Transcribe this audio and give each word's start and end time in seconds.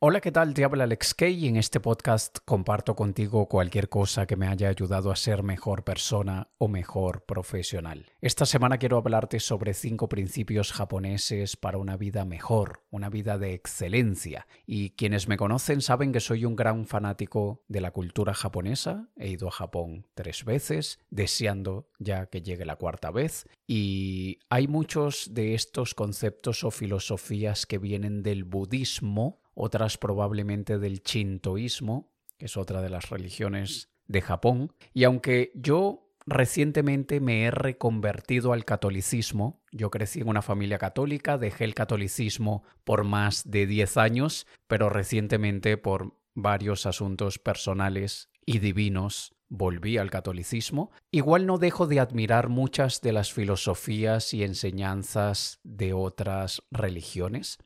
Hola, 0.00 0.20
¿qué 0.20 0.30
tal? 0.30 0.54
Te 0.54 0.62
habla 0.62 0.84
Alex 0.84 1.12
Kay 1.12 1.46
y 1.46 1.48
en 1.48 1.56
este 1.56 1.80
podcast 1.80 2.38
comparto 2.44 2.94
contigo 2.94 3.48
cualquier 3.48 3.88
cosa 3.88 4.28
que 4.28 4.36
me 4.36 4.46
haya 4.46 4.68
ayudado 4.68 5.10
a 5.10 5.16
ser 5.16 5.42
mejor 5.42 5.82
persona 5.82 6.50
o 6.56 6.68
mejor 6.68 7.24
profesional. 7.24 8.06
Esta 8.20 8.46
semana 8.46 8.78
quiero 8.78 8.98
hablarte 8.98 9.40
sobre 9.40 9.74
cinco 9.74 10.08
principios 10.08 10.72
japoneses 10.72 11.56
para 11.56 11.78
una 11.78 11.96
vida 11.96 12.24
mejor, 12.24 12.84
una 12.92 13.10
vida 13.10 13.38
de 13.38 13.54
excelencia. 13.54 14.46
Y 14.66 14.90
quienes 14.90 15.26
me 15.26 15.36
conocen 15.36 15.80
saben 15.80 16.12
que 16.12 16.20
soy 16.20 16.44
un 16.44 16.54
gran 16.54 16.86
fanático 16.86 17.64
de 17.66 17.80
la 17.80 17.90
cultura 17.90 18.34
japonesa. 18.34 19.08
He 19.16 19.30
ido 19.30 19.48
a 19.48 19.50
Japón 19.50 20.06
tres 20.14 20.44
veces, 20.44 21.00
deseando 21.10 21.88
ya 21.98 22.26
que 22.26 22.42
llegue 22.42 22.64
la 22.64 22.76
cuarta 22.76 23.10
vez. 23.10 23.48
Y 23.66 24.38
hay 24.48 24.68
muchos 24.68 25.34
de 25.34 25.54
estos 25.54 25.94
conceptos 25.94 26.62
o 26.62 26.70
filosofías 26.70 27.66
que 27.66 27.78
vienen 27.78 28.22
del 28.22 28.44
budismo 28.44 29.40
otras 29.58 29.98
probablemente 29.98 30.78
del 30.78 31.02
chintoísmo, 31.02 32.12
que 32.38 32.46
es 32.46 32.56
otra 32.56 32.80
de 32.80 32.90
las 32.90 33.10
religiones 33.10 33.90
de 34.06 34.22
Japón, 34.22 34.72
y 34.94 35.02
aunque 35.02 35.50
yo 35.54 36.14
recientemente 36.26 37.20
me 37.20 37.44
he 37.44 37.50
reconvertido 37.50 38.52
al 38.52 38.64
catolicismo, 38.64 39.60
yo 39.72 39.90
crecí 39.90 40.20
en 40.20 40.28
una 40.28 40.42
familia 40.42 40.78
católica, 40.78 41.38
dejé 41.38 41.64
el 41.64 41.74
catolicismo 41.74 42.62
por 42.84 43.02
más 43.02 43.50
de 43.50 43.66
10 43.66 43.96
años, 43.96 44.46
pero 44.68 44.90
recientemente 44.90 45.76
por 45.76 46.14
varios 46.34 46.86
asuntos 46.86 47.40
personales 47.40 48.30
y 48.46 48.60
divinos 48.60 49.34
volví 49.48 49.98
al 49.98 50.10
catolicismo, 50.10 50.92
igual 51.10 51.46
no 51.46 51.58
dejo 51.58 51.86
de 51.86 51.98
admirar 51.98 52.48
muchas 52.48 53.00
de 53.00 53.12
las 53.12 53.32
filosofías 53.32 54.34
y 54.34 54.44
enseñanzas 54.44 55.58
de 55.64 55.94
otras 55.94 56.62
religiones 56.70 57.58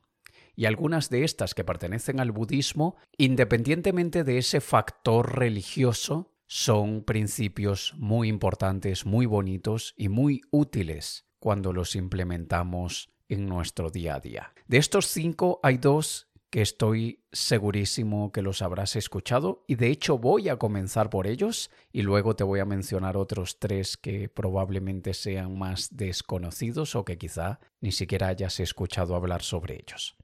y 0.54 0.66
algunas 0.66 1.10
de 1.10 1.24
estas 1.24 1.54
que 1.54 1.64
pertenecen 1.64 2.20
al 2.20 2.32
budismo, 2.32 2.96
independientemente 3.16 4.24
de 4.24 4.38
ese 4.38 4.60
factor 4.60 5.38
religioso, 5.38 6.32
son 6.46 7.02
principios 7.02 7.94
muy 7.96 8.28
importantes, 8.28 9.06
muy 9.06 9.24
bonitos 9.24 9.94
y 9.96 10.08
muy 10.08 10.42
útiles 10.50 11.24
cuando 11.38 11.72
los 11.72 11.96
implementamos 11.96 13.10
en 13.28 13.46
nuestro 13.46 13.90
día 13.90 14.16
a 14.16 14.20
día. 14.20 14.52
De 14.66 14.76
estos 14.76 15.06
cinco 15.06 15.60
hay 15.62 15.78
dos 15.78 16.28
que 16.50 16.60
estoy 16.60 17.24
segurísimo 17.32 18.30
que 18.30 18.42
los 18.42 18.60
habrás 18.60 18.94
escuchado 18.94 19.64
y 19.66 19.76
de 19.76 19.88
hecho 19.88 20.18
voy 20.18 20.50
a 20.50 20.58
comenzar 20.58 21.08
por 21.08 21.26
ellos 21.26 21.70
y 21.90 22.02
luego 22.02 22.36
te 22.36 22.44
voy 22.44 22.60
a 22.60 22.66
mencionar 22.66 23.16
otros 23.16 23.58
tres 23.58 23.96
que 23.96 24.28
probablemente 24.28 25.14
sean 25.14 25.58
más 25.58 25.96
desconocidos 25.96 26.94
o 26.94 27.06
que 27.06 27.16
quizá 27.16 27.58
ni 27.80 27.90
siquiera 27.90 28.28
hayas 28.28 28.60
escuchado 28.60 29.16
hablar 29.16 29.40
sobre 29.40 29.76
ellos. 29.76 30.14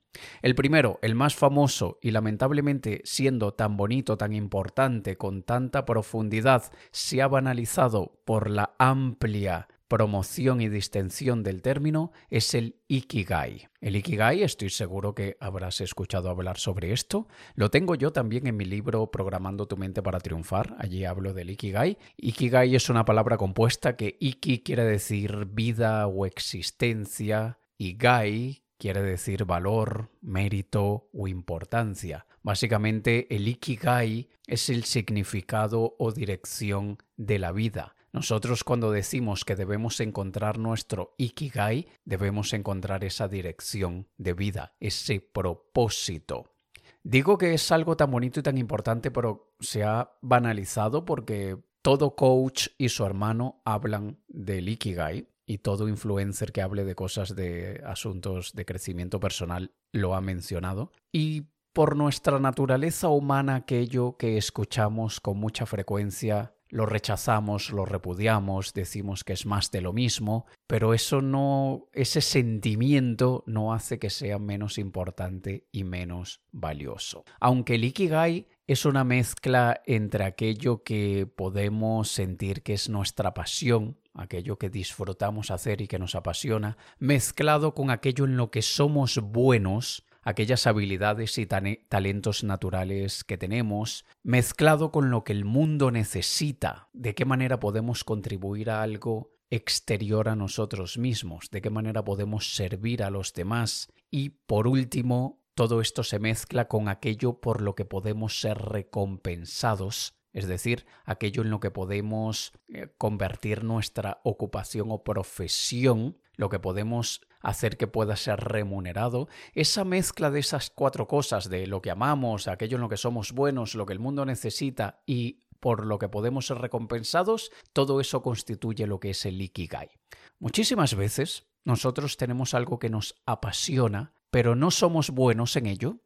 El 0.43 0.55
primero, 0.55 0.99
el 1.03 1.15
más 1.15 1.35
famoso 1.35 1.99
y 2.03 2.11
lamentablemente 2.11 3.01
siendo 3.05 3.55
tan 3.55 3.77
bonito, 3.77 4.17
tan 4.17 4.33
importante, 4.33 5.17
con 5.17 5.43
tanta 5.43 5.85
profundidad, 5.85 6.65
se 6.91 7.23
ha 7.23 7.29
banalizado 7.29 8.21
por 8.25 8.51
la 8.51 8.75
amplia 8.79 9.69
promoción 9.89 10.61
y 10.61 10.69
distensión 10.69 11.43
del 11.43 11.63
término 11.63 12.13
es 12.29 12.55
el 12.55 12.77
Ikigai. 12.89 13.69
El 13.81 13.97
Ikigai, 13.97 14.43
estoy 14.43 14.71
seguro 14.71 15.15
que 15.15 15.37
habrás 15.41 15.81
escuchado 15.81 16.29
hablar 16.29 16.59
sobre 16.59 16.93
esto. 16.93 17.27
Lo 17.55 17.71
tengo 17.71 17.95
yo 17.95 18.13
también 18.13 18.47
en 18.47 18.57
mi 18.57 18.67
libro 18.67 19.11
Programando 19.11 19.67
tu 19.67 19.77
mente 19.77 20.03
para 20.03 20.21
triunfar. 20.21 20.77
Allí 20.79 21.05
hablo 21.05 21.33
del 21.33 21.51
Ikigai. 21.51 21.97
Ikigai 22.19 22.77
es 22.77 22.91
una 22.91 23.05
palabra 23.05 23.39
compuesta 23.39 23.97
que 23.97 24.17
Iki 24.21 24.63
quiere 24.63 24.85
decir 24.85 25.47
vida 25.47 26.07
o 26.07 26.27
existencia 26.27 27.59
y 27.79 27.97
Gai 27.97 28.63
quiere 28.79 29.03
decir 29.03 29.45
valor, 29.45 30.11
mérito 30.21 31.09
o 31.13 31.29
importancia. 31.29 32.27
Básicamente 32.43 33.35
el 33.35 33.49
ikigai 33.49 34.29
es 34.47 34.71
el 34.71 34.85
significado 34.85 35.97
o 35.99 36.13
dirección 36.13 36.99
de 37.17 37.39
la 37.39 37.53
vida. 37.53 37.97
Nosotros 38.13 38.65
cuando 38.65 38.91
decimos 38.91 39.45
que 39.45 39.55
debemos 39.55 40.01
encontrar 40.01 40.59
nuestro 40.59 41.15
ikigai, 41.19 41.89
debemos 42.05 42.55
encontrar 42.55 43.05
esa 43.05 43.29
dirección 43.29 44.09
de 44.17 44.33
vida, 44.33 44.75
ese 44.81 45.21
propósito. 45.21 46.55
Digo 47.03 47.37
que 47.37 47.55
es 47.55 47.71
algo 47.71 47.97
tan 47.97 48.11
bonito 48.11 48.41
y 48.41 48.43
tan 48.43 48.59
importante, 48.59 49.11
pero 49.11 49.53
se 49.61 49.85
ha 49.85 50.11
banalizado 50.23 51.05
porque 51.05 51.59
todo 51.83 52.17
coach 52.17 52.69
y 52.79 52.89
su 52.89 53.05
hermano 53.05 53.61
hablan 53.65 54.19
del 54.27 54.69
ikigai 54.69 55.29
y 55.49 55.59
todo 55.59 55.89
influencer 55.89 56.53
que 56.53 56.61
hable 56.61 56.85
de 56.85 56.95
cosas 56.95 57.35
de 57.35 57.83
asuntos 57.87 58.53
de 58.53 58.67
crecimiento 58.67 59.19
personal 59.19 59.73
lo 59.93 60.15
ha 60.15 60.21
mencionado. 60.21 60.93
Y 61.11 61.47
por 61.73 61.97
nuestra 61.97 62.39
naturaleza 62.39 63.09
humana, 63.09 63.57
aquello 63.57 64.17
que 64.19 64.37
escuchamos 64.37 65.21
con 65.21 65.39
mucha 65.39 65.65
frecuencia, 65.65 66.55
lo 66.69 66.85
rechazamos, 66.85 67.71
lo 67.71 67.87
repudiamos, 67.87 68.75
decimos 68.75 69.25
que 69.25 69.33
es 69.33 69.47
más 69.47 69.71
de 69.71 69.81
lo 69.81 69.95
mismo, 69.95 70.45
pero 70.67 70.93
eso 70.93 71.23
no, 71.23 71.89
ese 71.95 72.21
sentimiento 72.21 73.43
no 73.47 73.73
hace 73.73 73.99
que 73.99 74.11
sea 74.11 74.39
menos 74.39 74.77
importante 74.77 75.67
y 75.73 75.85
menos 75.85 76.43
valioso. 76.53 77.25
Aunque 77.41 77.77
el 77.77 77.85
Ikigai 77.85 78.49
es 78.69 78.85
una 78.85 79.03
mezcla 79.03 79.81
entre 79.87 80.25
aquello 80.25 80.83
que 80.83 81.27
podemos 81.27 82.11
sentir 82.11 82.63
que 82.63 82.75
es 82.75 82.91
nuestra 82.91 83.33
pasión, 83.33 83.97
aquello 84.13 84.59
que 84.59 84.69
disfrutamos 84.69 85.51
hacer 85.51 85.81
y 85.81 85.89
que 85.89 85.99
nos 85.99 86.15
apasiona, 86.15 86.77
mezclado 86.99 87.73
con 87.73 87.91
aquello 87.91 88.27
en 88.27 88.37
lo 88.37 88.51
que 88.51 88.61
somos 88.61 89.21
buenos, 89.23 90.05
aquellas 90.21 90.67
habilidades 90.67 91.39
y 91.39 91.47
talentos 91.47 92.45
naturales 92.45 93.25
que 93.25 93.39
tenemos, 93.39 94.05
mezclado 94.23 94.93
con 94.93 95.11
lo 95.11 95.25
que 95.25 95.33
el 95.33 95.47
mundo 95.47 95.91
necesita, 95.91 96.91
de 96.93 97.15
qué 97.15 97.25
manera 97.25 97.59
podemos 97.61 98.05
contribuir 98.05 98.69
a 98.69 98.83
algo 98.83 99.31
exterior 99.49 100.29
a 100.29 100.37
nosotros 100.37 100.99
mismos, 100.99 101.49
de 101.51 101.63
qué 101.63 101.71
manera 101.71 102.05
podemos 102.05 102.55
servir 102.55 103.03
a 103.03 103.09
los 103.09 103.33
demás. 103.33 103.91
Y, 104.11 104.29
por 104.29 104.69
último, 104.69 105.41
todo 105.59 105.81
esto 105.81 106.05
se 106.05 106.21
mezcla 106.21 106.69
con 106.69 106.87
aquello 106.87 107.41
por 107.41 107.63
lo 107.63 107.75
que 107.75 107.85
podemos 107.85 108.41
ser 108.41 108.59
recompensados 108.59 110.15
es 110.33 110.47
decir, 110.47 110.87
aquello 111.05 111.43
en 111.43 111.51
lo 111.51 111.59
que 111.59 111.73
podemos 111.73 112.53
eh, 112.69 112.95
convertir 112.97 113.65
nuestra 113.65 114.21
ocupación 114.23 114.93
o 114.93 115.03
profesión, 115.03 116.17
lo 116.37 116.49
que 116.49 116.61
podemos 116.61 117.23
hacer 117.41 117.77
que 117.77 117.89
pueda 117.89 118.15
ser 118.15 118.39
remunerado, 118.39 119.27
esa 119.53 119.85
mezcla 119.85 120.31
de 120.31 120.39
esas 120.39 120.71
cuatro 120.71 121.09
cosas, 121.09 121.49
de 121.49 121.67
lo 121.67 121.83
que 121.83 121.91
amamos, 121.91 122.47
aquello 122.47 122.77
en 122.77 122.83
lo 122.83 122.89
que 122.89 122.97
somos 122.97 123.33
buenos, 123.33 123.75
lo 123.75 123.85
que 123.85 123.95
el 123.95 123.99
mundo 123.99 124.25
necesita 124.25 125.03
y 125.07 125.41
por 125.59 125.85
lo 125.87 125.99
que 125.99 126.09
podemos 126.09 126.47
ser 126.47 126.59
recompensados, 126.59 127.51
todo 127.73 128.01
eso 128.01 128.23
constituye 128.23 128.87
lo 128.87 129.01
que 129.01 129.11
es 129.11 129.27
el 129.27 129.43
Ikigai. 129.43 129.91
Muchísimas 130.39 130.95
veces 130.95 131.49
nosotros 131.65 132.17
tenemos 132.17 132.55
algo 132.55 132.79
que 132.79 132.91
nos 132.91 133.17
apasiona, 133.27 134.13
pero 134.31 134.55
no 134.55 134.71
somos 134.71 135.11
buenos 135.11 135.57
en 135.57 135.67
ello, 135.67 135.99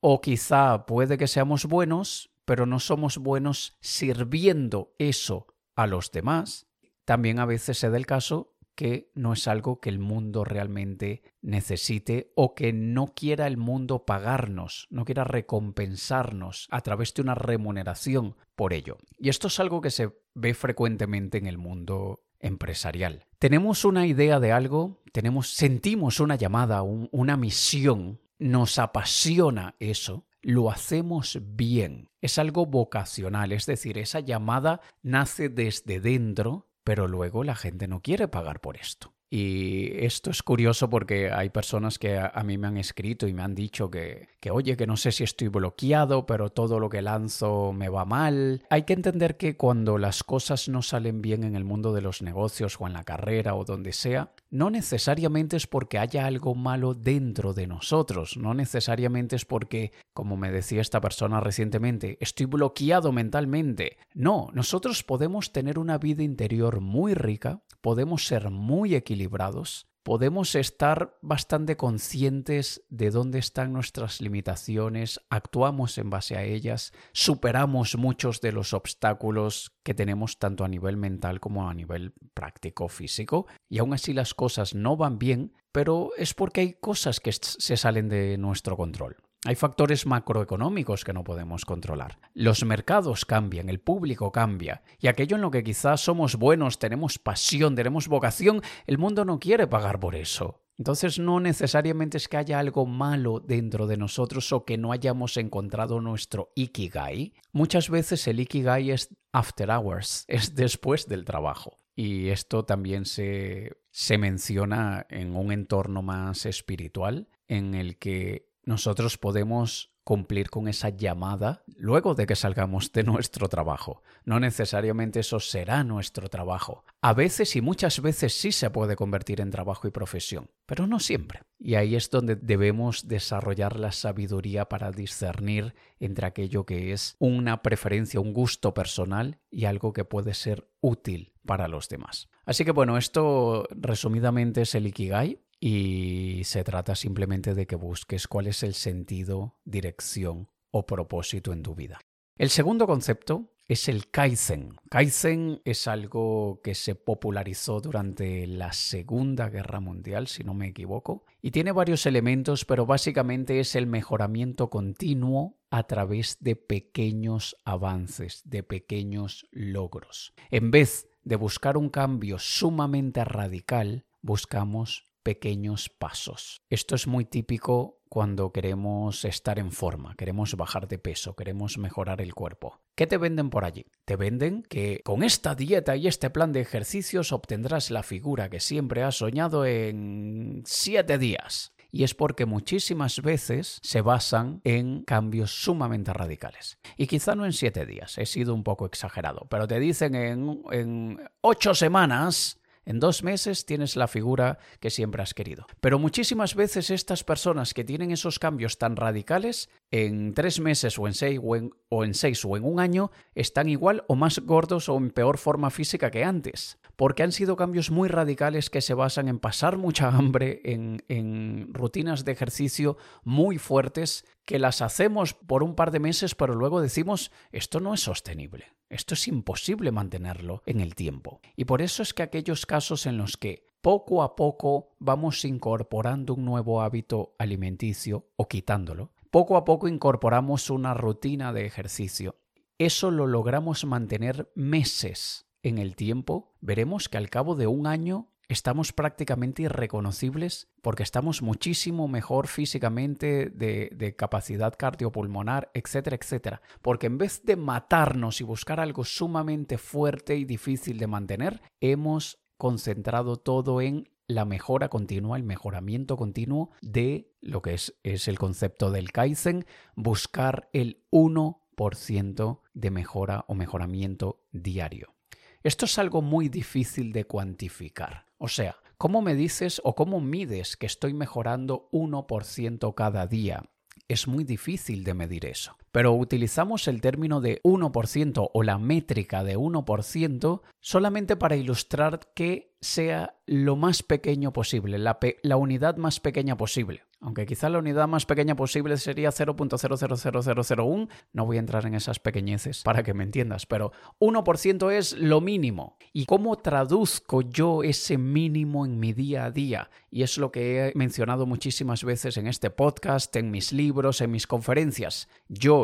o 0.00 0.20
quizá 0.20 0.86
puede 0.86 1.18
que 1.18 1.28
seamos 1.28 1.66
buenos, 1.66 2.30
pero 2.44 2.66
no 2.66 2.80
somos 2.80 3.18
buenos 3.18 3.76
sirviendo 3.80 4.94
eso 4.98 5.46
a 5.76 5.86
los 5.86 6.10
demás, 6.10 6.66
también 7.04 7.38
a 7.38 7.46
veces 7.46 7.78
se 7.78 7.90
da 7.90 7.96
el 7.96 8.06
caso 8.06 8.56
que 8.74 9.10
no 9.14 9.34
es 9.34 9.46
algo 9.46 9.78
que 9.78 9.90
el 9.90 9.98
mundo 9.98 10.42
realmente 10.42 11.22
necesite 11.42 12.32
o 12.34 12.54
que 12.54 12.72
no 12.72 13.08
quiera 13.08 13.46
el 13.46 13.58
mundo 13.58 14.06
pagarnos, 14.06 14.86
no 14.90 15.04
quiera 15.04 15.24
recompensarnos 15.24 16.66
a 16.70 16.80
través 16.80 17.12
de 17.12 17.20
una 17.20 17.34
remuneración 17.34 18.36
por 18.56 18.72
ello. 18.72 18.96
Y 19.18 19.28
esto 19.28 19.48
es 19.48 19.60
algo 19.60 19.82
que 19.82 19.90
se 19.90 20.12
ve 20.34 20.54
frecuentemente 20.54 21.36
en 21.36 21.46
el 21.46 21.58
mundo 21.58 22.24
empresarial. 22.40 23.26
Tenemos 23.38 23.84
una 23.84 24.06
idea 24.06 24.40
de 24.40 24.52
algo, 24.52 25.02
tenemos 25.12 25.54
sentimos 25.54 26.20
una 26.20 26.36
llamada, 26.36 26.82
una 26.82 27.36
misión, 27.36 28.20
nos 28.38 28.78
apasiona 28.78 29.76
eso, 29.78 30.26
lo 30.42 30.70
hacemos 30.70 31.38
bien. 31.42 32.08
Es 32.20 32.38
algo 32.38 32.66
vocacional, 32.66 33.52
es 33.52 33.66
decir, 33.66 33.98
esa 33.98 34.20
llamada 34.20 34.80
nace 35.02 35.48
desde 35.48 36.00
dentro, 36.00 36.68
pero 36.84 37.08
luego 37.08 37.44
la 37.44 37.54
gente 37.54 37.88
no 37.88 38.00
quiere 38.00 38.28
pagar 38.28 38.60
por 38.60 38.76
esto. 38.76 39.14
Y 39.32 40.04
esto 40.04 40.30
es 40.30 40.42
curioso 40.42 40.90
porque 40.90 41.30
hay 41.30 41.50
personas 41.50 42.00
que 42.00 42.18
a, 42.18 42.42
mí 42.42 42.58
me 42.58 42.66
han 42.66 42.76
escrito 42.76 43.28
y 43.28 43.32
me 43.32 43.44
han 43.44 43.54
dicho 43.54 43.88
que, 43.88 44.28
que, 44.40 44.50
oye, 44.50 44.76
que 44.76 44.88
no 44.88 44.96
sé 44.96 45.12
si 45.12 45.22
estoy 45.22 45.46
bloqueado, 45.46 46.26
pero 46.26 46.50
todo 46.50 46.80
lo 46.80 46.90
que 46.90 47.00
lanzo 47.00 47.72
me 47.72 47.88
va 47.88 48.04
mal. 48.04 48.64
Hay 48.70 48.82
que 48.82 48.92
entender 48.92 49.36
que 49.36 49.56
cuando 49.56 49.98
las 49.98 50.24
cosas 50.24 50.68
no 50.68 50.82
salen 50.82 51.22
bien 51.22 51.44
en 51.44 51.54
el 51.54 51.62
mundo 51.62 51.92
de 51.92 52.02
los 52.02 52.22
negocios 52.22 52.76
o 52.80 52.88
en 52.88 52.92
la 52.92 53.04
carrera 53.04 53.54
o 53.54 53.64
donde 53.64 53.92
sea, 53.92 54.32
no 54.50 54.68
necesariamente 54.70 55.56
es 55.56 55.66
porque 55.66 55.98
haya 55.98 56.26
algo 56.26 56.54
malo 56.54 56.94
dentro 56.94 57.54
de 57.54 57.66
nosotros, 57.66 58.36
no 58.36 58.52
necesariamente 58.52 59.36
es 59.36 59.44
porque, 59.44 59.92
como 60.12 60.36
me 60.36 60.50
decía 60.50 60.80
esta 60.80 61.00
persona 61.00 61.40
recientemente, 61.40 62.18
estoy 62.20 62.46
bloqueado 62.46 63.12
mentalmente. 63.12 63.98
No, 64.12 64.48
nosotros 64.52 65.02
podemos 65.04 65.52
tener 65.52 65.78
una 65.78 65.98
vida 65.98 66.22
interior 66.22 66.80
muy 66.80 67.14
rica, 67.14 67.62
podemos 67.80 68.26
ser 68.26 68.50
muy 68.50 68.94
equilibrados, 68.94 69.89
podemos 70.10 70.56
estar 70.56 71.16
bastante 71.22 71.76
conscientes 71.76 72.82
de 72.88 73.12
dónde 73.12 73.38
están 73.38 73.72
nuestras 73.72 74.20
limitaciones, 74.20 75.20
actuamos 75.30 75.98
en 75.98 76.10
base 76.10 76.36
a 76.36 76.42
ellas, 76.42 76.92
superamos 77.12 77.96
muchos 77.96 78.40
de 78.40 78.50
los 78.50 78.74
obstáculos 78.74 79.70
que 79.84 79.94
tenemos 79.94 80.40
tanto 80.40 80.64
a 80.64 80.68
nivel 80.68 80.96
mental 80.96 81.38
como 81.38 81.70
a 81.70 81.74
nivel 81.74 82.12
práctico 82.34 82.88
físico 82.88 83.46
y 83.68 83.78
aún 83.78 83.94
así 83.94 84.12
las 84.12 84.34
cosas 84.34 84.74
no 84.74 84.96
van 84.96 85.20
bien, 85.20 85.52
pero 85.70 86.10
es 86.16 86.34
porque 86.34 86.62
hay 86.62 86.72
cosas 86.72 87.20
que 87.20 87.30
se 87.30 87.76
salen 87.76 88.08
de 88.08 88.36
nuestro 88.36 88.76
control. 88.76 89.16
Hay 89.46 89.54
factores 89.54 90.04
macroeconómicos 90.04 91.02
que 91.02 91.14
no 91.14 91.24
podemos 91.24 91.64
controlar. 91.64 92.18
Los 92.34 92.62
mercados 92.62 93.24
cambian, 93.24 93.70
el 93.70 93.80
público 93.80 94.30
cambia, 94.32 94.82
y 94.98 95.06
aquello 95.06 95.36
en 95.36 95.42
lo 95.42 95.50
que 95.50 95.64
quizás 95.64 96.02
somos 96.02 96.36
buenos, 96.36 96.78
tenemos 96.78 97.18
pasión, 97.18 97.74
tenemos 97.74 98.06
vocación, 98.06 98.60
el 98.86 98.98
mundo 98.98 99.24
no 99.24 99.38
quiere 99.38 99.66
pagar 99.66 99.98
por 99.98 100.14
eso. 100.14 100.60
Entonces 100.76 101.18
no 101.18 101.40
necesariamente 101.40 102.18
es 102.18 102.28
que 102.28 102.36
haya 102.36 102.58
algo 102.58 102.84
malo 102.84 103.40
dentro 103.40 103.86
de 103.86 103.96
nosotros 103.96 104.52
o 104.52 104.66
que 104.66 104.76
no 104.76 104.92
hayamos 104.92 105.38
encontrado 105.38 106.02
nuestro 106.02 106.52
ikigai. 106.54 107.32
Muchas 107.52 107.88
veces 107.88 108.26
el 108.26 108.40
ikigai 108.40 108.90
es 108.90 109.14
after 109.32 109.70
hours, 109.70 110.24
es 110.28 110.54
después 110.54 111.06
del 111.08 111.24
trabajo. 111.24 111.78
Y 111.96 112.28
esto 112.28 112.66
también 112.66 113.06
se, 113.06 113.76
se 113.90 114.18
menciona 114.18 115.06
en 115.08 115.34
un 115.34 115.50
entorno 115.50 116.02
más 116.02 116.44
espiritual, 116.44 117.28
en 117.46 117.74
el 117.74 117.98
que 117.98 118.49
nosotros 118.70 119.18
podemos 119.18 119.92
cumplir 120.04 120.48
con 120.48 120.68
esa 120.68 120.90
llamada 120.90 121.64
luego 121.76 122.14
de 122.14 122.26
que 122.26 122.36
salgamos 122.36 122.92
de 122.92 123.02
nuestro 123.02 123.48
trabajo. 123.48 124.02
No 124.24 124.38
necesariamente 124.40 125.20
eso 125.20 125.40
será 125.40 125.84
nuestro 125.84 126.28
trabajo. 126.28 126.84
A 127.02 127.12
veces 127.12 127.54
y 127.56 127.60
muchas 127.60 128.00
veces 128.00 128.32
sí 128.32 128.52
se 128.52 128.70
puede 128.70 128.96
convertir 128.96 129.40
en 129.40 129.50
trabajo 129.50 129.88
y 129.88 129.90
profesión, 129.90 130.50
pero 130.66 130.86
no 130.86 131.00
siempre. 131.00 131.42
Y 131.58 131.74
ahí 131.74 131.96
es 131.96 132.10
donde 132.10 132.36
debemos 132.36 133.08
desarrollar 133.08 133.78
la 133.78 133.92
sabiduría 133.92 134.66
para 134.66 134.92
discernir 134.92 135.74
entre 135.98 136.26
aquello 136.26 136.64
que 136.64 136.92
es 136.92 137.16
una 137.18 137.62
preferencia, 137.62 138.20
un 138.20 138.32
gusto 138.32 138.72
personal 138.72 139.40
y 139.50 139.64
algo 139.64 139.92
que 139.92 140.04
puede 140.04 140.34
ser 140.34 140.70
útil 140.80 141.34
para 141.44 141.68
los 141.68 141.88
demás. 141.88 142.28
Así 142.44 142.64
que 142.64 142.70
bueno, 142.70 142.96
esto 142.96 143.66
resumidamente 143.70 144.62
es 144.62 144.74
el 144.74 144.86
Ikigai 144.86 145.40
y 145.60 146.42
se 146.44 146.64
trata 146.64 146.94
simplemente 146.94 147.54
de 147.54 147.66
que 147.66 147.76
busques 147.76 148.26
cuál 148.26 148.46
es 148.46 148.62
el 148.62 148.74
sentido, 148.74 149.56
dirección 149.64 150.48
o 150.70 150.86
propósito 150.86 151.52
en 151.52 151.62
tu 151.62 151.74
vida. 151.74 152.00
El 152.36 152.48
segundo 152.48 152.86
concepto 152.86 153.52
es 153.68 153.88
el 153.88 154.10
Kaizen. 154.10 154.74
Kaizen 154.88 155.60
es 155.64 155.86
algo 155.86 156.60
que 156.64 156.74
se 156.74 156.96
popularizó 156.96 157.80
durante 157.80 158.46
la 158.46 158.72
Segunda 158.72 159.48
Guerra 159.48 159.78
Mundial, 159.78 160.26
si 160.26 160.42
no 160.42 160.54
me 160.54 160.68
equivoco, 160.68 161.24
y 161.40 161.52
tiene 161.52 161.70
varios 161.70 162.04
elementos, 162.06 162.64
pero 162.64 162.86
básicamente 162.86 163.60
es 163.60 163.76
el 163.76 163.86
mejoramiento 163.86 164.70
continuo 164.70 165.60
a 165.70 165.84
través 165.84 166.38
de 166.40 166.56
pequeños 166.56 167.56
avances, 167.64 168.42
de 168.44 168.64
pequeños 168.64 169.46
logros. 169.52 170.34
En 170.50 170.72
vez 170.72 171.06
de 171.22 171.36
buscar 171.36 171.76
un 171.76 171.90
cambio 171.90 172.38
sumamente 172.40 173.24
radical, 173.24 174.04
buscamos 174.20 175.09
pequeños 175.22 175.88
pasos. 175.88 176.62
Esto 176.68 176.94
es 176.94 177.06
muy 177.06 177.24
típico 177.24 178.00
cuando 178.10 178.50
queremos 178.50 179.24
estar 179.24 179.60
en 179.60 179.70
forma, 179.70 180.16
queremos 180.16 180.56
bajar 180.56 180.88
de 180.88 180.98
peso, 180.98 181.36
queremos 181.36 181.78
mejorar 181.78 182.20
el 182.20 182.34
cuerpo. 182.34 182.80
¿Qué 182.96 183.06
te 183.06 183.18
venden 183.18 183.50
por 183.50 183.64
allí? 183.64 183.86
Te 184.04 184.16
venden 184.16 184.64
que 184.64 185.00
con 185.04 185.22
esta 185.22 185.54
dieta 185.54 185.94
y 185.94 186.08
este 186.08 186.28
plan 186.28 186.52
de 186.52 186.60
ejercicios 186.60 187.32
obtendrás 187.32 187.92
la 187.92 188.02
figura 188.02 188.50
que 188.50 188.58
siempre 188.58 189.04
has 189.04 189.18
soñado 189.18 189.64
en 189.64 190.64
siete 190.66 191.18
días. 191.18 191.72
Y 191.92 192.04
es 192.04 192.14
porque 192.14 192.46
muchísimas 192.46 193.20
veces 193.20 193.78
se 193.82 194.00
basan 194.00 194.60
en 194.64 195.02
cambios 195.02 195.50
sumamente 195.50 196.12
radicales. 196.12 196.78
Y 196.96 197.06
quizá 197.06 197.34
no 197.34 197.46
en 197.46 197.52
siete 197.52 197.86
días, 197.86 198.18
he 198.18 198.26
sido 198.26 198.54
un 198.54 198.62
poco 198.62 198.86
exagerado, 198.86 199.46
pero 199.50 199.66
te 199.66 199.80
dicen 199.80 200.14
en, 200.14 200.62
en 200.70 201.20
ocho 201.40 201.74
semanas 201.74 202.59
en 202.90 202.98
dos 202.98 203.22
meses 203.22 203.66
tienes 203.66 203.94
la 203.94 204.08
figura 204.08 204.58
que 204.80 204.90
siempre 204.90 205.22
has 205.22 205.32
querido. 205.32 205.66
Pero 205.80 206.00
muchísimas 206.00 206.56
veces 206.56 206.90
estas 206.90 207.22
personas 207.22 207.72
que 207.72 207.84
tienen 207.84 208.10
esos 208.10 208.40
cambios 208.40 208.78
tan 208.78 208.96
radicales, 208.96 209.70
en 209.92 210.34
tres 210.34 210.58
meses 210.58 210.98
o 210.98 211.06
en 211.06 211.14
seis 211.14 211.40
o 211.40 212.04
en, 212.04 212.14
seis 212.14 212.44
o 212.44 212.56
en 212.56 212.64
un 212.64 212.80
año, 212.80 213.12
están 213.36 213.68
igual 213.68 214.02
o 214.08 214.16
más 214.16 214.40
gordos 214.40 214.88
o 214.88 214.96
en 214.96 215.10
peor 215.10 215.38
forma 215.38 215.70
física 215.70 216.10
que 216.10 216.24
antes. 216.24 216.78
Porque 216.96 217.22
han 217.22 217.30
sido 217.30 217.54
cambios 217.54 217.92
muy 217.92 218.08
radicales 218.08 218.70
que 218.70 218.80
se 218.80 218.94
basan 218.94 219.28
en 219.28 219.38
pasar 219.38 219.76
mucha 219.76 220.08
hambre, 220.08 220.60
en 220.64 221.72
rutinas 221.72 222.24
de 222.24 222.32
ejercicio 222.32 222.96
muy 223.22 223.58
fuertes, 223.58 224.24
que 224.44 224.58
las 224.58 224.82
hacemos 224.82 225.32
por 225.34 225.62
un 225.62 225.76
par 225.76 225.92
de 225.92 226.00
meses, 226.00 226.34
pero 226.34 226.56
luego 226.56 226.80
decimos, 226.80 227.30
esto 227.52 227.78
no 227.78 227.94
es 227.94 228.00
sostenible. 228.00 228.79
Esto 228.90 229.14
es 229.14 229.28
imposible 229.28 229.92
mantenerlo 229.92 230.62
en 230.66 230.80
el 230.80 230.96
tiempo. 230.96 231.40
Y 231.56 231.64
por 231.64 231.80
eso 231.80 232.02
es 232.02 232.12
que 232.12 232.24
aquellos 232.24 232.66
casos 232.66 233.06
en 233.06 233.16
los 233.16 233.36
que 233.36 233.64
poco 233.80 234.24
a 234.24 234.34
poco 234.34 234.90
vamos 234.98 235.44
incorporando 235.44 236.34
un 236.34 236.44
nuevo 236.44 236.82
hábito 236.82 237.34
alimenticio 237.38 238.26
o 238.34 238.48
quitándolo, 238.48 239.12
poco 239.30 239.56
a 239.56 239.64
poco 239.64 239.86
incorporamos 239.86 240.70
una 240.70 240.92
rutina 240.92 241.52
de 241.52 241.66
ejercicio. 241.66 242.36
Eso 242.78 243.12
lo 243.12 243.28
logramos 243.28 243.84
mantener 243.84 244.50
meses 244.56 245.46
en 245.62 245.78
el 245.78 245.94
tiempo, 245.94 246.54
veremos 246.60 247.08
que 247.08 247.18
al 247.18 247.30
cabo 247.30 247.54
de 247.54 247.68
un 247.68 247.86
año 247.86 248.28
estamos 248.50 248.92
prácticamente 248.92 249.62
irreconocibles 249.62 250.68
porque 250.82 251.04
estamos 251.04 251.40
muchísimo 251.40 252.08
mejor 252.08 252.48
físicamente 252.48 253.48
de, 253.48 254.14
capacidad 254.18 254.74
cardiopulmonar, 254.76 255.70
etcétera, 255.72 256.16
etcétera. 256.16 256.60
Porque 256.82 257.06
en 257.06 257.16
vez 257.16 257.44
de 257.44 257.54
matarnos 257.54 258.40
y 258.40 258.44
buscar 258.44 258.80
algo 258.80 259.04
sumamente 259.04 259.78
fuerte 259.78 260.36
y 260.36 260.44
difícil 260.44 260.98
de 260.98 261.06
mantener, 261.06 261.62
hemos 261.80 262.40
concentrado 262.56 263.36
todo 263.36 263.80
en 263.80 264.08
la 264.26 264.44
mejora 264.44 264.88
continua, 264.88 265.36
el 265.36 265.44
mejoramiento 265.44 266.16
continuo 266.16 266.70
de 266.82 267.32
lo 267.40 267.62
que 267.62 267.74
es, 267.74 267.94
es 268.02 268.26
el 268.26 268.38
concepto 268.38 268.90
del 268.90 269.12
Kaizen, 269.12 269.64
buscar 269.94 270.68
el 270.72 271.04
1% 271.12 272.60
de 272.74 272.90
mejora 272.90 273.44
o 273.46 273.54
mejoramiento 273.54 274.42
diario. 274.50 275.14
Esto 275.62 275.84
es 275.84 275.98
algo 275.98 276.22
muy 276.22 276.48
difícil 276.48 277.12
de 277.12 277.26
cuantificar. 277.26 278.24
O 278.38 278.48
sea, 278.48 278.76
¿cómo 278.96 279.20
me 279.20 279.34
dices 279.34 279.82
o 279.84 279.94
cómo 279.94 280.18
mides 280.18 280.78
que 280.78 280.86
estoy 280.86 281.12
mejorando 281.12 281.90
1% 281.92 282.94
cada 282.94 283.26
día? 283.26 283.64
Es 284.08 284.26
muy 284.26 284.44
difícil 284.44 285.04
de 285.04 285.12
medir 285.12 285.44
eso. 285.44 285.76
Pero 285.92 286.12
utilizamos 286.12 286.88
el 286.88 287.00
término 287.00 287.40
de 287.40 287.60
1% 287.62 288.50
o 288.52 288.62
la 288.62 288.78
métrica 288.78 289.44
de 289.44 289.56
1% 289.56 290.60
solamente 290.80 291.36
para 291.36 291.56
ilustrar 291.56 292.20
que 292.34 292.76
sea 292.80 293.36
lo 293.46 293.76
más 293.76 294.02
pequeño 294.02 294.52
posible, 294.52 294.98
la, 294.98 295.56
unidad 295.56 295.96
más 295.96 296.20
pequeña 296.20 296.56
posible 296.56 297.02
aunque 297.22 297.44
quizá 297.44 297.68
la 297.68 297.78
unidad 297.78 298.08
más 298.08 298.24
pequeña 298.24 298.56
posible 298.56 298.96
sería 298.96 299.28
0.000001, 299.28 301.08
no 301.34 301.46
voy 301.46 301.56
a 301.58 301.60
entrar 301.60 301.84
en 301.84 301.94
esas 301.94 302.18
pequeñeces 302.18 302.82
para 302.82 303.02
que 303.02 303.12
me 303.12 303.24
entiendas, 303.24 303.66
pero 303.66 303.92
1% 304.20 304.90
es 304.90 305.12
lo 305.18 305.42
mínimo. 305.42 305.98
¿Y 306.14 306.24
cómo 306.24 306.56
traduzco 306.56 307.42
yo 307.42 307.82
ese 307.82 308.16
mínimo 308.16 308.86
en 308.86 308.98
mi 308.98 309.12
día 309.12 309.44
a 309.44 309.50
día? 309.50 309.90
Y 310.10 310.22
es 310.22 310.38
lo 310.38 310.50
que 310.50 310.88
he 310.88 310.92
mencionado 310.94 311.44
muchísimas 311.44 312.04
veces 312.04 312.38
en 312.38 312.46
este 312.46 312.70
podcast, 312.70 313.36
en 313.36 313.50
mis 313.50 313.72
libros, 313.72 314.22
en 314.22 314.30
mis 314.30 314.46
conferencias. 314.46 315.28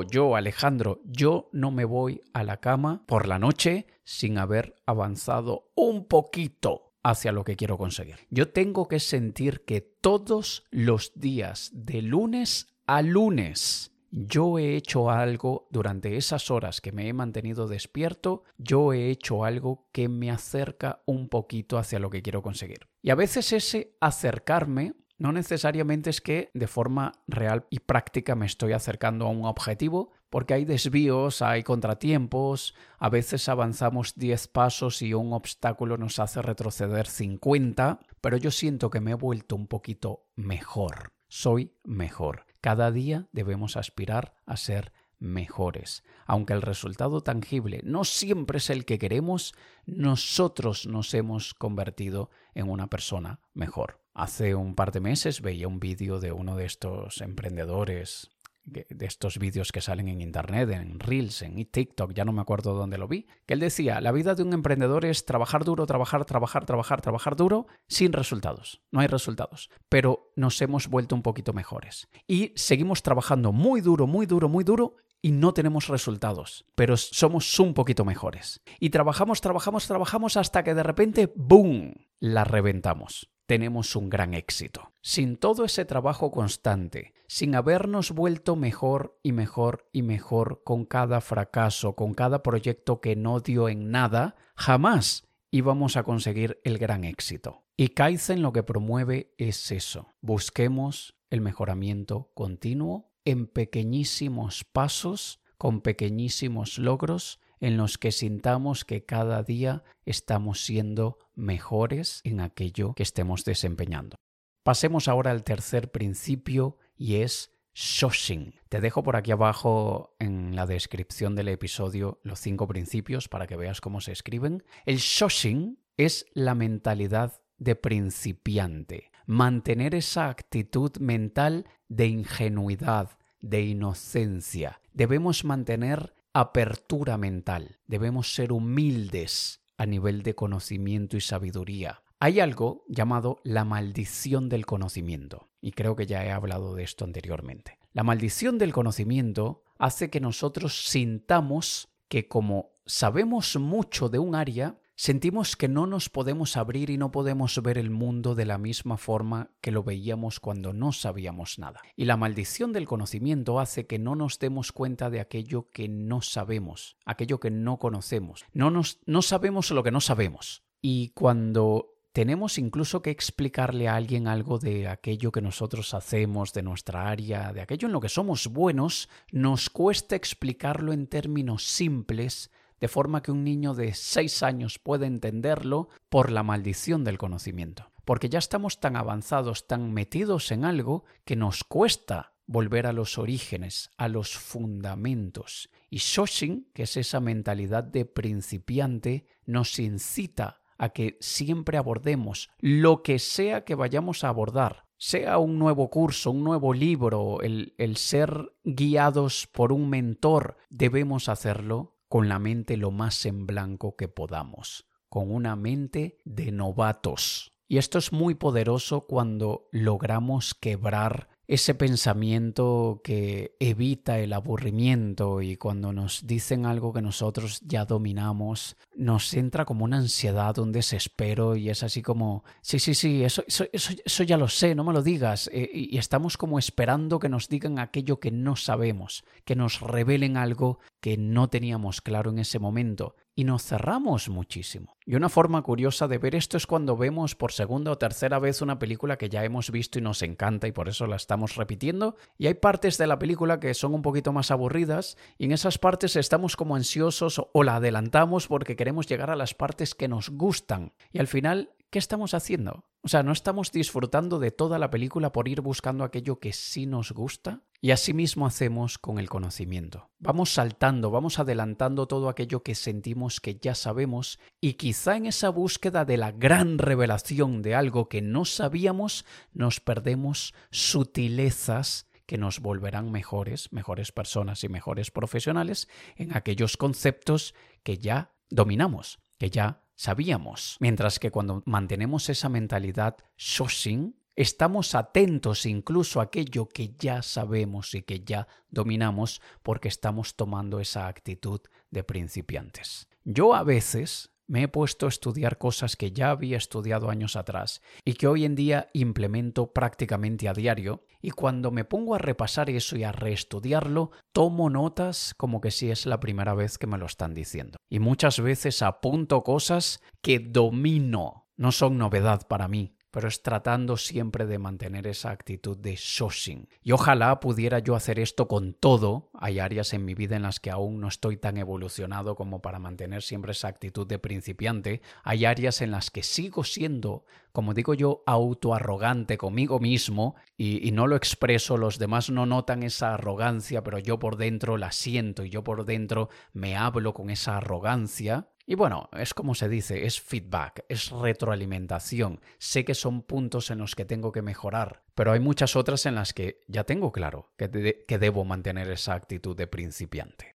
Yo, 0.03 0.37
Alejandro, 0.37 1.01
yo 1.05 1.49
no 1.53 1.71
me 1.71 1.85
voy 1.85 2.21
a 2.33 2.45
la 2.45 2.59
cama 2.59 3.05
por 3.07 3.27
la 3.27 3.39
noche 3.39 3.87
sin 4.05 4.39
haber 4.39 4.77
avanzado 4.87 5.71
un 5.75 6.07
poquito 6.07 6.95
hacia 7.03 7.33
lo 7.33 7.45
que 7.45 7.57
quiero 7.57 7.79
conseguir. 7.79 8.17
Yo 8.31 8.49
tengo 8.49 8.89
que 8.89 9.01
sentir 9.01 9.65
que 9.65 9.81
todos 9.81 10.65
los 10.71 11.13
días, 11.15 11.71
de 11.73 12.03
lunes 12.03 12.67
a 12.87 13.03
lunes, 13.03 13.93
yo 14.11 14.59
he 14.59 14.77
hecho 14.77 15.11
algo 15.11 15.69
durante 15.71 16.17
esas 16.17 16.51
horas 16.51 16.81
que 16.81 16.93
me 16.93 17.09
he 17.09 17.13
mantenido 17.13 17.69
despierto, 17.69 18.45
yo 18.57 18.93
he 18.93 19.11
hecho 19.11 19.45
algo 19.45 19.89
que 19.93 20.09
me 20.09 20.31
acerca 20.31 21.03
un 21.07 21.29
poquito 21.29 21.79
hacia 21.79 21.99
lo 21.99 22.11
que 22.11 22.23
quiero 22.23 22.43
conseguir. 22.43 22.89
Y 23.03 23.11
a 23.11 23.15
veces 23.15 23.53
ese 23.53 23.97
acercarme 24.01 24.95
no 25.19 25.33
necesariamente 25.33 26.11
es 26.11 26.21
que 26.21 26.51
de 26.55 26.67
forma 26.67 27.13
real 27.27 27.67
y 27.71 27.81
práctica 27.81 28.35
me 28.35 28.47
estoy 28.47 28.73
acercando 28.73 29.27
a 29.27 29.31
un 29.31 29.45
objetivo, 29.45 30.13
porque 30.31 30.55
hay 30.55 30.65
desvíos, 30.65 31.43
hay 31.43 31.63
contratiempos, 31.63 32.75
a 32.99 33.09
veces 33.09 33.49
avanzamos 33.49 34.15
10 34.17 34.49
pasos 34.49 35.01
y 35.03 35.15
un 35.15 35.33
obstáculo 35.33 35.97
nos 35.97 36.19
hace 36.19 36.43
retroceder 36.43 37.07
50, 37.07 38.01
pero 38.21 38.37
yo 38.37 38.51
siento 38.51 38.91
que 38.91 39.01
me 39.01 39.13
he 39.13 39.15
vuelto 39.15 39.57
un 39.57 39.67
poquito 39.67 40.27
mejor, 40.35 41.13
soy 41.29 41.73
mejor. 41.85 42.45
Cada 42.61 42.91
día 42.91 43.29
debemos 43.33 43.77
aspirar 43.77 44.35
a 44.45 44.57
ser 44.57 44.93
mejores. 45.19 46.05
Aunque 46.27 46.53
el 46.53 46.63
resultado 46.63 47.23
tangible 47.23 47.81
no 47.85 48.05
siempre 48.05 48.59
es 48.59 48.71
el 48.71 48.85
que 48.85 48.99
queremos, 48.99 49.55
nosotros 49.87 50.87
nos 50.87 51.15
hemos 51.15 51.55
convertido 51.55 52.31
en 52.55 52.69
una 52.69 52.89
persona 52.89 53.41
mejor. 53.55 54.01
Hace 54.19 54.55
un 54.55 54.75
par 54.75 54.93
de 54.93 55.01
meses 55.01 55.43
veía 55.43 55.69
un 55.69 55.79
vídeo 55.79 56.21
de 56.21 56.33
uno 56.33 56.57
de 56.57 56.65
estos 56.65 57.21
emprendedores 57.21 58.31
de 58.65 59.07
estos 59.07 59.39
vídeos 59.39 59.73
que 59.73 59.83
salen 59.83 60.09
en 60.09 60.23
internet, 60.23 60.71
en 60.71 60.99
Reels, 60.99 61.43
en 61.43 61.63
TikTok, 61.67 62.15
ya 62.15 62.25
no 62.25 62.33
me 62.33 62.41
acuerdo 62.41 62.73
dónde 62.73 62.97
lo 62.97 63.09
vi, 63.09 63.27
que 63.45 63.53
él 63.53 63.61
decía, 63.61 64.01
la 64.01 64.13
vida 64.13 64.35
de 64.35 64.43
un 64.43 64.55
emprendedor 64.55 65.05
es 65.05 65.27
trabajar 65.27 65.65
duro, 65.65 65.85
trabajar, 65.85 66.25
trabajar, 66.25 66.65
trabajar, 66.65 67.03
trabajar 67.03 67.37
duro, 67.37 67.67
sin 67.89 68.15
resultados. 68.15 68.81
No 68.91 69.01
hay 69.01 69.07
resultados. 69.07 69.69
Pero 69.91 70.33
nos 70.35 70.61
hemos 70.63 70.89
vuelto 70.89 71.15
un 71.15 71.23
poquito 71.23 71.53
mejores. 71.53 72.09
Y 72.27 72.53
seguimos 72.57 73.03
trabajando 73.03 73.53
muy 73.53 73.83
duro, 73.83 74.07
muy 74.07 74.25
duro, 74.25 74.49
muy 74.49 74.65
duro 74.65 74.97
y 75.21 75.31
no 75.31 75.53
tenemos 75.53 75.89
resultados, 75.89 76.65
pero 76.75 76.97
somos 76.97 77.61
un 77.61 77.75
poquito 77.75 78.05
mejores. 78.07 78.63
Y 78.81 78.91
trabajamos, 78.91 79.43
trabajamos, 79.43 79.87
trabajamos 79.87 80.37
hasta 80.39 80.65
que 80.65 80.75
de 80.75 80.83
repente, 80.83 81.33
¡boom!, 81.37 81.95
la 82.19 82.45
reventamos 82.45 83.29
tenemos 83.47 83.97
un 83.97 84.11
gran 84.11 84.35
éxito. 84.35 84.93
Sin 85.01 85.37
todo 85.37 85.65
ese 85.65 85.85
trabajo 85.85 86.31
constante, 86.31 87.15
sin 87.29 87.55
habernos 87.55 88.13
vuelto 88.13 88.57
mejor 88.57 89.19
y 89.23 89.33
mejor 89.33 89.89
y 89.93 90.03
mejor 90.03 90.63
con 90.65 90.85
cada 90.85 91.21
fracaso, 91.21 91.95
con 91.95 92.15
cada 92.15 92.43
proyecto 92.43 93.01
que 93.01 93.17
no 93.17 93.41
dio 93.41 93.69
en 93.69 93.91
nada, 93.91 94.37
jamás 94.55 95.27
íbamos 95.51 95.97
a 95.97 96.03
conseguir 96.03 96.61
el 96.65 96.79
gran 96.79 97.05
éxito. 97.05 97.65
Y 97.77 97.89
Kaizen 97.89 98.43
lo 98.43 98.53
que 98.53 98.63
promueve 98.63 99.35
es 99.39 99.71
eso. 99.71 100.09
Busquemos 100.21 101.15
el 101.31 101.41
mejoramiento 101.41 102.31
continuo 102.35 103.13
en 103.25 103.47
pequeñísimos 103.47 104.65
pasos, 104.65 105.41
con 105.59 105.81
pequeñísimos 105.81 106.79
logros 106.79 107.41
en 107.61 107.77
los 107.77 107.99
que 107.99 108.13
sintamos 108.13 108.85
que 108.85 109.05
cada 109.05 109.43
día 109.43 109.85
estamos 110.05 110.65
siendo 110.65 111.19
mejores 111.35 112.21
en 112.25 112.41
aquello 112.41 112.95
que 112.95 113.03
estemos 113.03 113.45
desempeñando. 113.45 114.17
Pasemos 114.63 115.09
ahora 115.09 115.31
al 115.31 115.45
tercer 115.45 115.93
principio 115.93 116.79
y 116.97 117.17
es 117.17 117.53
Shoshin. 117.75 118.55
Te 118.69 118.81
dejo 118.81 119.03
por 119.03 119.17
aquí 119.17 119.31
abajo 119.33 120.17
en 120.19 120.57
la 120.57 120.67
descripción 120.67 121.35
del 121.37 121.49
episodio 121.49 122.21
los 122.23 122.41
cinco 122.41 122.67
principios 122.67 123.29
para 123.29 123.47
que 123.47 123.57
veas 123.57 123.81
cómo 123.81 124.01
se 124.01 124.13
escriben. 124.13 124.65
El 124.87 124.97
Shoshin 124.97 125.79
es 125.97 126.27
la 126.33 126.55
mentalidad 126.55 127.43
de 127.59 127.77
principiante. 127.77 129.11
Mantener 129.27 129.95
esa 129.95 130.31
actitud 130.31 130.97
mental 130.99 131.67
de 131.89 132.07
ingenuidad, 132.07 133.19
de 133.41 133.63
inocencia. 133.63 134.81
Debemos 134.93 135.45
mantener 135.45 136.16
apertura 136.39 137.17
mental. 137.17 137.79
Debemos 137.87 138.35
ser 138.35 138.53
humildes 138.53 139.63
a 139.79 139.87
nivel 139.87 140.23
de 140.23 140.35
conocimiento 140.35 141.17
y 141.17 141.23
sabiduría. 141.23 142.03
Hay 142.21 142.41
algo 142.41 142.85
llamado 142.89 143.39
la 143.43 143.65
maldición 143.65 144.51
del 144.51 144.67
conocimiento, 144.67 145.49
y 145.63 145.73
creo 145.73 145.97
que 145.97 146.05
ya 146.05 146.27
he 146.27 146.31
hablado 146.31 146.75
de 146.75 146.83
esto 146.83 147.07
anteriormente. 147.07 147.79
La 147.95 148.03
maldición 148.03 148.59
del 148.59 148.75
conocimiento 148.75 149.65
hace 149.79 150.11
que 150.11 150.21
nosotros 150.21 150.87
sintamos 150.87 151.89
que 152.07 152.29
como 152.29 152.73
sabemos 152.85 153.57
mucho 153.57 154.11
de 154.11 154.19
un 154.19 154.35
área, 154.35 154.79
sentimos 154.97 155.57
que 155.57 155.69
no 155.69 155.87
nos 155.87 156.09
podemos 156.09 156.57
abrir 156.57 156.91
y 156.91 156.97
no 156.97 157.13
podemos 157.13 157.63
ver 157.63 157.79
el 157.79 157.91
mundo 157.91 158.35
de 158.35 158.47
la 158.47 158.59
misma 158.59 158.97
forma 158.97 159.51
que 159.61 159.71
lo 159.71 159.85
veíamos 159.85 160.41
cuando 160.41 160.73
no 160.73 160.93
sabíamos 160.93 161.59
nada. 161.59 161.81
Y 161.95 162.07
la 162.07 162.17
maldición 162.17 162.73
del 162.73 162.87
conocimiento 162.87 163.61
hace 163.61 163.87
que 163.87 163.99
no 163.99 164.17
nos 164.17 164.39
demos 164.39 164.73
cuenta 164.73 165.11
de 165.11 165.21
aquello 165.21 165.71
que 165.71 165.89
no 165.89 166.23
sabemos, 166.23 166.97
aquello 167.05 167.39
que 167.39 167.51
no 167.51 167.79
conocemos. 167.79 168.45
No, 168.53 168.71
nos, 168.71 168.99
no 169.07 169.23
sabemos 169.23 169.71
lo 169.71 169.83
que 169.83 169.93
no 169.93 170.01
sabemos. 170.01 170.65
Y 170.81 171.11
cuando 171.11 171.97
tenemos 172.17 172.57
incluso 172.57 173.03
que 173.03 173.11
explicarle 173.11 173.89
a 173.89 173.97
alguien 173.97 174.27
algo 174.27 174.59
de 174.59 174.89
aquello 174.89 175.31
que 175.31 175.43
nosotros 175.43 175.93
hacemos, 175.93 176.55
de 176.55 176.63
nuestra 176.63 177.11
área, 177.11 177.53
de 177.53 177.61
aquello 177.61 177.89
en 177.89 177.93
lo 177.93 178.01
que 178.01 178.09
somos 178.09 178.47
buenos, 178.47 179.11
nos 179.33 179.69
cuesta 179.69 180.17
explicarlo 180.17 180.95
en 180.95 181.09
términos 181.09 181.65
simples 181.65 182.51
de 182.81 182.89
forma 182.89 183.23
que 183.23 183.33
un 183.33 183.45
niño 183.45 183.75
de 183.75 183.95
6 183.95 184.43
años 184.43 184.79
puede 184.79 185.07
entenderlo 185.07 185.89
por 186.09 186.31
la 186.31 186.43
maldición 186.43 187.05
del 187.05 187.19
conocimiento. 187.19 187.91
Porque 188.05 188.29
ya 188.29 188.39
estamos 188.39 188.81
tan 188.81 188.97
avanzados, 188.97 189.67
tan 189.67 189.93
metidos 189.93 190.53
en 190.53 190.65
algo, 190.65 191.05
que 191.25 191.37
nos 191.37 191.65
cuesta 191.65 192.35
volver 192.47 192.87
a 192.87 192.93
los 192.93 193.19
orígenes, 193.19 193.91
a 193.97 194.09
los 194.09 194.37
fundamentos. 194.37 195.71
Y 195.91 195.99
Shoshin, 195.99 196.71
que 196.73 196.85
es 196.85 196.97
esa 196.97 197.21
mentalidad 197.21 197.85
de 197.85 198.05
principiante, 198.05 199.27
nos 199.45 199.79
incita 199.79 200.61
a 200.79 200.91
que 200.91 201.17
siempre 201.21 201.79
abordemos 201.79 202.51
lo 202.59 203.03
que 203.03 203.19
sea 203.19 203.65
que 203.65 203.75
vayamos 203.75 204.25
a 204.25 204.29
abordar, 204.29 204.85
sea 204.99 205.39
un 205.39 205.59
nuevo 205.59 205.91
curso, 205.91 206.31
un 206.31 206.45
nuevo 206.45 206.73
libro, 206.73 207.41
el, 207.43 207.75
el 207.79 207.97
ser 207.97 208.53
guiados 208.65 209.47
por 209.47 209.73
un 209.73 209.89
mentor, 209.89 210.57
debemos 210.71 211.29
hacerlo 211.29 211.96
con 212.09 212.29
la 212.29 212.39
mente 212.39 212.77
lo 212.77 212.91
más 212.91 213.27
en 213.27 213.47
blanco 213.47 213.97
que 213.97 214.09
podamos, 214.09 214.89
con 215.09 215.33
una 215.33 215.57
mente 215.57 216.19
de 216.25 216.53
novatos. 216.53 217.53
Y 217.69 217.79
esto 217.79 217.99
es 217.99 218.13
muy 218.13 218.35
poderoso 218.35 219.07
cuando 219.07 219.69
logramos 219.73 220.55
quebrar 220.55 221.29
ese 221.49 221.75
pensamiento 221.75 223.01
que 223.05 223.57
evita 223.61 224.19
el 224.19 224.33
aburrimiento 224.33 225.43
y 225.43 225.57
cuando 225.57 225.93
nos 225.93 226.27
dicen 226.27 226.67
algo 226.67 226.93
que 226.93 227.03
nosotros 227.03 227.61
ya 227.65 227.85
dominamos, 227.85 228.77
nos 228.97 229.33
entra 229.35 229.65
como 229.65 229.85
una 229.85 229.99
ansiedad, 229.99 230.59
un 230.59 230.73
desespero 230.73 231.55
y 231.55 231.71
es 231.71 231.83
así 231.83 232.03
como, 232.03 232.45
sí, 232.63 232.79
sí, 232.79 232.95
sí, 232.95 233.23
eso, 233.23 233.45
eso, 233.47 233.65
eso, 233.73 234.23
ya 234.25 234.37
lo 234.37 234.49
sé, 234.49 234.75
no 234.75 234.85
me 234.85 234.93
lo 234.93 235.03
digas. 235.03 235.49
Eh, 235.53 235.71
y 235.73 235.99
estamos 235.99 236.37
como 236.37 236.59
esperando 236.59 237.19
que 237.19 237.29
nos 237.29 237.49
digan 237.49 237.79
aquello 237.79 238.19
que 238.19 238.33
no 238.33 238.57
sabemos, 238.57 239.25
que 239.45 239.55
nos 239.55 239.81
revelen 239.81 240.37
algo 240.37 240.81
que 241.01 241.17
no 241.17 241.49
teníamos 241.49 242.01
claro 242.01 242.31
en 242.31 242.41
ese 242.41 242.59
momento 242.59 243.15
y 243.39 243.45
nos 243.45 243.63
cerramos 243.63 244.31
muchísimo. 244.31 244.97
Y 245.05 245.15
una 245.15 245.29
forma 245.29 245.61
curiosa 245.63 246.09
de 246.09 246.17
ver 246.17 246.35
esto 246.35 246.57
es 246.57 246.67
cuando 246.67 246.97
vemos 246.97 247.37
por 247.37 247.53
segunda 247.53 247.93
o 247.93 247.99
tercera 247.99 248.39
vez 248.39 248.63
una 248.63 248.79
película 248.79 249.19
que 249.19 249.29
ya 249.29 249.45
hemos 249.45 249.71
visto 249.71 249.99
y 249.99 250.03
nos 250.03 250.23
encanta 250.23 250.67
y 250.67 250.73
por 250.73 250.89
eso 250.89 251.07
la 251.07 251.17
estamos 251.17 251.55
repitiendo. 251.55 252.17
Y 252.39 252.47
hay 252.47 252.55
partes 252.55 252.97
de 252.97 253.07
la 253.07 253.19
película 253.19 253.61
que 253.61 253.75
son 253.75 253.93
un 253.95 254.01
poquito 254.01 254.33
más 254.33 254.51
aburridas 254.51 255.19
y 255.37 255.45
en 255.45 255.53
esas 255.53 255.77
partes 255.77 256.17
estamos 256.17 256.57
como 256.57 256.77
ansiosos 256.77 257.43
o 257.53 257.63
la 257.63 257.77
adelantamos 257.77 258.49
porque 258.49 258.75
queremos 258.75 259.07
llegar 259.07 259.31
a 259.31 259.37
las 259.37 259.53
partes 259.53 259.95
que 259.95 260.09
nos 260.09 260.31
gustan. 260.31 260.95
Y 261.13 261.19
al 261.19 261.27
final, 261.27 261.75
¿qué 261.91 261.99
estamos 261.99 262.33
haciendo? 262.33 262.87
O 263.03 263.09
sea, 263.09 263.23
¿no 263.23 263.33
estamos 263.33 263.71
disfrutando 263.71 264.39
de 264.39 264.51
toda 264.51 264.79
la 264.79 264.91
película 264.91 265.31
por 265.31 265.47
ir 265.47 265.61
buscando 265.61 266.05
aquello 266.05 266.41
que 266.41 266.55
sí 266.55 266.87
nos 266.87 267.13
gusta? 267.13 267.61
Y 267.87 267.93
así 267.93 268.13
mismo 268.15 268.49
hacemos 268.49 268.99
con 268.99 269.21
el 269.21 269.29
conocimiento. 269.29 270.11
Vamos 270.19 270.53
saltando, 270.53 271.13
vamos 271.13 271.39
adelantando 271.39 272.09
todo 272.09 272.29
aquello 272.29 272.65
que 272.65 272.75
sentimos 272.75 273.41
que 273.41 273.61
ya 273.61 273.77
sabemos 273.77 274.41
y 274.61 274.73
quizá 274.73 275.17
en 275.17 275.27
esa 275.27 275.51
búsqueda 275.51 276.05
de 276.05 276.17
la 276.17 276.33
gran 276.33 276.79
revelación 276.79 277.63
de 277.63 277.77
algo 277.77 278.09
que 278.09 278.23
no 278.23 278.45
sabíamos 278.45 279.25
nos 279.53 279.79
perdemos 279.79 280.53
sutilezas 280.73 282.09
que 282.27 282.39
nos 282.39 282.59
volverán 282.59 283.13
mejores, 283.13 283.73
mejores 283.73 284.11
personas 284.11 284.65
y 284.65 284.69
mejores 284.69 285.13
profesionales 285.13 285.87
en 286.17 286.37
aquellos 286.37 286.77
conceptos 286.77 287.55
que 287.85 287.99
ya 287.99 288.33
dominamos, 288.51 289.21
que 289.39 289.51
ya 289.51 289.85
sabíamos. 289.95 290.77
Mientras 290.81 291.21
que 291.21 291.31
cuando 291.31 291.63
mantenemos 291.67 292.31
esa 292.31 292.49
mentalidad 292.49 293.19
Shoshin, 293.37 294.17
estamos 294.37 294.95
atentos 294.95 295.67
incluso 295.67 296.21
a 296.21 296.25
aquello 296.25 296.69
que 296.69 296.95
ya 296.99 297.23
sabemos 297.23 297.95
y 297.95 298.03
que 298.03 298.21
ya 298.21 298.47
dominamos 298.71 299.41
porque 299.63 299.89
estamos 299.89 300.37
tomando 300.37 300.79
esa 300.79 301.09
actitud 301.09 301.61
de 301.91 302.05
principiantes. 302.05 303.09
Yo 303.25 303.55
a 303.55 303.65
veces 303.65 304.31
me 304.47 304.63
he 304.63 304.69
puesto 304.69 305.07
a 305.07 305.09
estudiar 305.09 305.59
cosas 305.59 305.97
que 305.97 306.13
ya 306.13 306.31
había 306.31 306.57
estudiado 306.57 307.11
años 307.11 307.35
atrás 307.35 307.83
y 308.05 308.15
que 308.15 308.29
hoy 308.29 308.45
en 308.45 308.55
día 308.55 308.89
implemento 308.93 309.73
prácticamente 309.73 310.49
a 310.49 310.53
diario 310.53 311.05
y 311.21 311.31
cuando 311.31 311.71
me 311.73 311.85
pongo 311.85 312.15
a 312.15 312.19
repasar 312.19 312.71
eso 312.71 312.97
y 312.97 313.03
a 313.03 313.13
reestudiarlo, 313.13 314.13
tomo 314.33 314.71
notas 314.71 315.35
como 315.37 315.61
que 315.61 315.73
si 315.73 315.91
es 315.91 316.07
la 316.07 316.21
primera 316.21 316.55
vez 316.55 316.79
que 316.79 316.87
me 316.87 316.99
lo 316.99 317.07
están 317.07 317.35
diciendo. 317.35 317.79
Y 317.89 317.99
muchas 317.99 318.41
veces 318.41 318.83
apunto 318.83 319.43
cosas 319.43 320.01
que 320.23 320.39
domino, 320.39 321.49
no 321.57 321.73
son 321.73 321.99
novedad 321.99 322.47
para 322.47 322.69
mí, 322.69 322.96
pero 323.11 323.29
es 323.29 323.43
tratando 323.43 323.97
siempre 323.97 324.47
de 324.47 324.59
mantener 324.59 325.07
esa 325.07 325.31
actitud 325.31 325.77
de 325.77 325.97
Shoshin. 325.97 326.69
Y 326.83 326.93
ojalá 326.93 327.41
pudiera 327.41 327.79
yo 327.79 327.95
hacer 327.95 328.19
esto 328.19 328.49
con 328.49 328.75
todo. 328.75 329.31
Hay 329.35 329.59
áreas 329.59 329.93
en 329.95 330.05
mi 330.05 330.15
vida 330.15 330.37
en 330.37 330.43
las 330.43 330.61
que 330.61 330.71
aún 330.71 331.01
no 331.01 331.09
estoy 331.09 331.37
tan 331.37 331.57
evolucionado 331.57 332.37
como 332.37 332.61
para 332.61 332.79
mantener 332.79 333.23
siempre 333.23 333.53
esa 333.53 333.69
actitud 333.69 334.07
de 334.07 334.19
principiante. 334.19 335.03
Hay 335.23 335.45
áreas 335.45 335.81
en 335.81 335.91
las 335.91 336.11
que 336.11 336.23
sigo 336.23 336.65
siendo, 336.65 337.25
como 337.53 337.75
digo 337.75 337.95
yo, 337.95 338.23
autoarrogante 338.27 339.39
conmigo 339.39 339.81
mismo 339.81 340.35
y, 340.57 340.91
no 340.93 341.07
lo 341.07 341.17
expreso, 341.17 341.77
los 341.77 341.99
demás 341.99 342.31
no 342.31 342.47
notan 342.47 342.83
esa 342.83 343.15
arrogancia, 343.15 343.83
pero 343.83 343.99
yo 343.99 344.19
por 344.19 344.37
dentro 344.37 344.77
la 344.77 344.93
siento 344.93 345.45
y 345.45 345.51
yo 345.51 345.65
por 345.65 345.85
dentro 345.85 346.29
me 346.53 346.77
hablo 346.77 347.15
con 347.15 347.31
esa 347.31 347.59
arrogancia. 347.59 348.49
Y 348.69 348.75
bueno, 348.75 349.09
es 349.13 349.33
como 349.33 349.55
se 349.55 349.69
dice, 349.69 350.07
es 350.07 350.21
feedback, 350.21 350.85
es 350.89 351.11
retroalimentación. 351.11 352.41
Sé 352.59 352.85
que 352.85 352.95
son 352.95 353.23
puntos 353.23 353.71
en 353.71 353.79
los 353.79 353.95
que 353.95 354.05
tengo 354.05 354.33
que 354.33 354.43
mejorar, 354.43 355.05
pero 355.15 355.31
hay 355.31 355.39
muchas 355.39 355.77
otras 355.77 356.05
en 356.05 356.17
las 356.17 356.35
que 356.35 356.65
ya 356.67 356.83
tengo 356.83 357.13
claro 357.13 357.53
que, 357.57 357.69
debo 357.69 358.45
mantener 358.45 358.91
esa 358.91 359.15
actitud 359.15 359.57
de 359.57 359.69
principiante. 359.69 360.57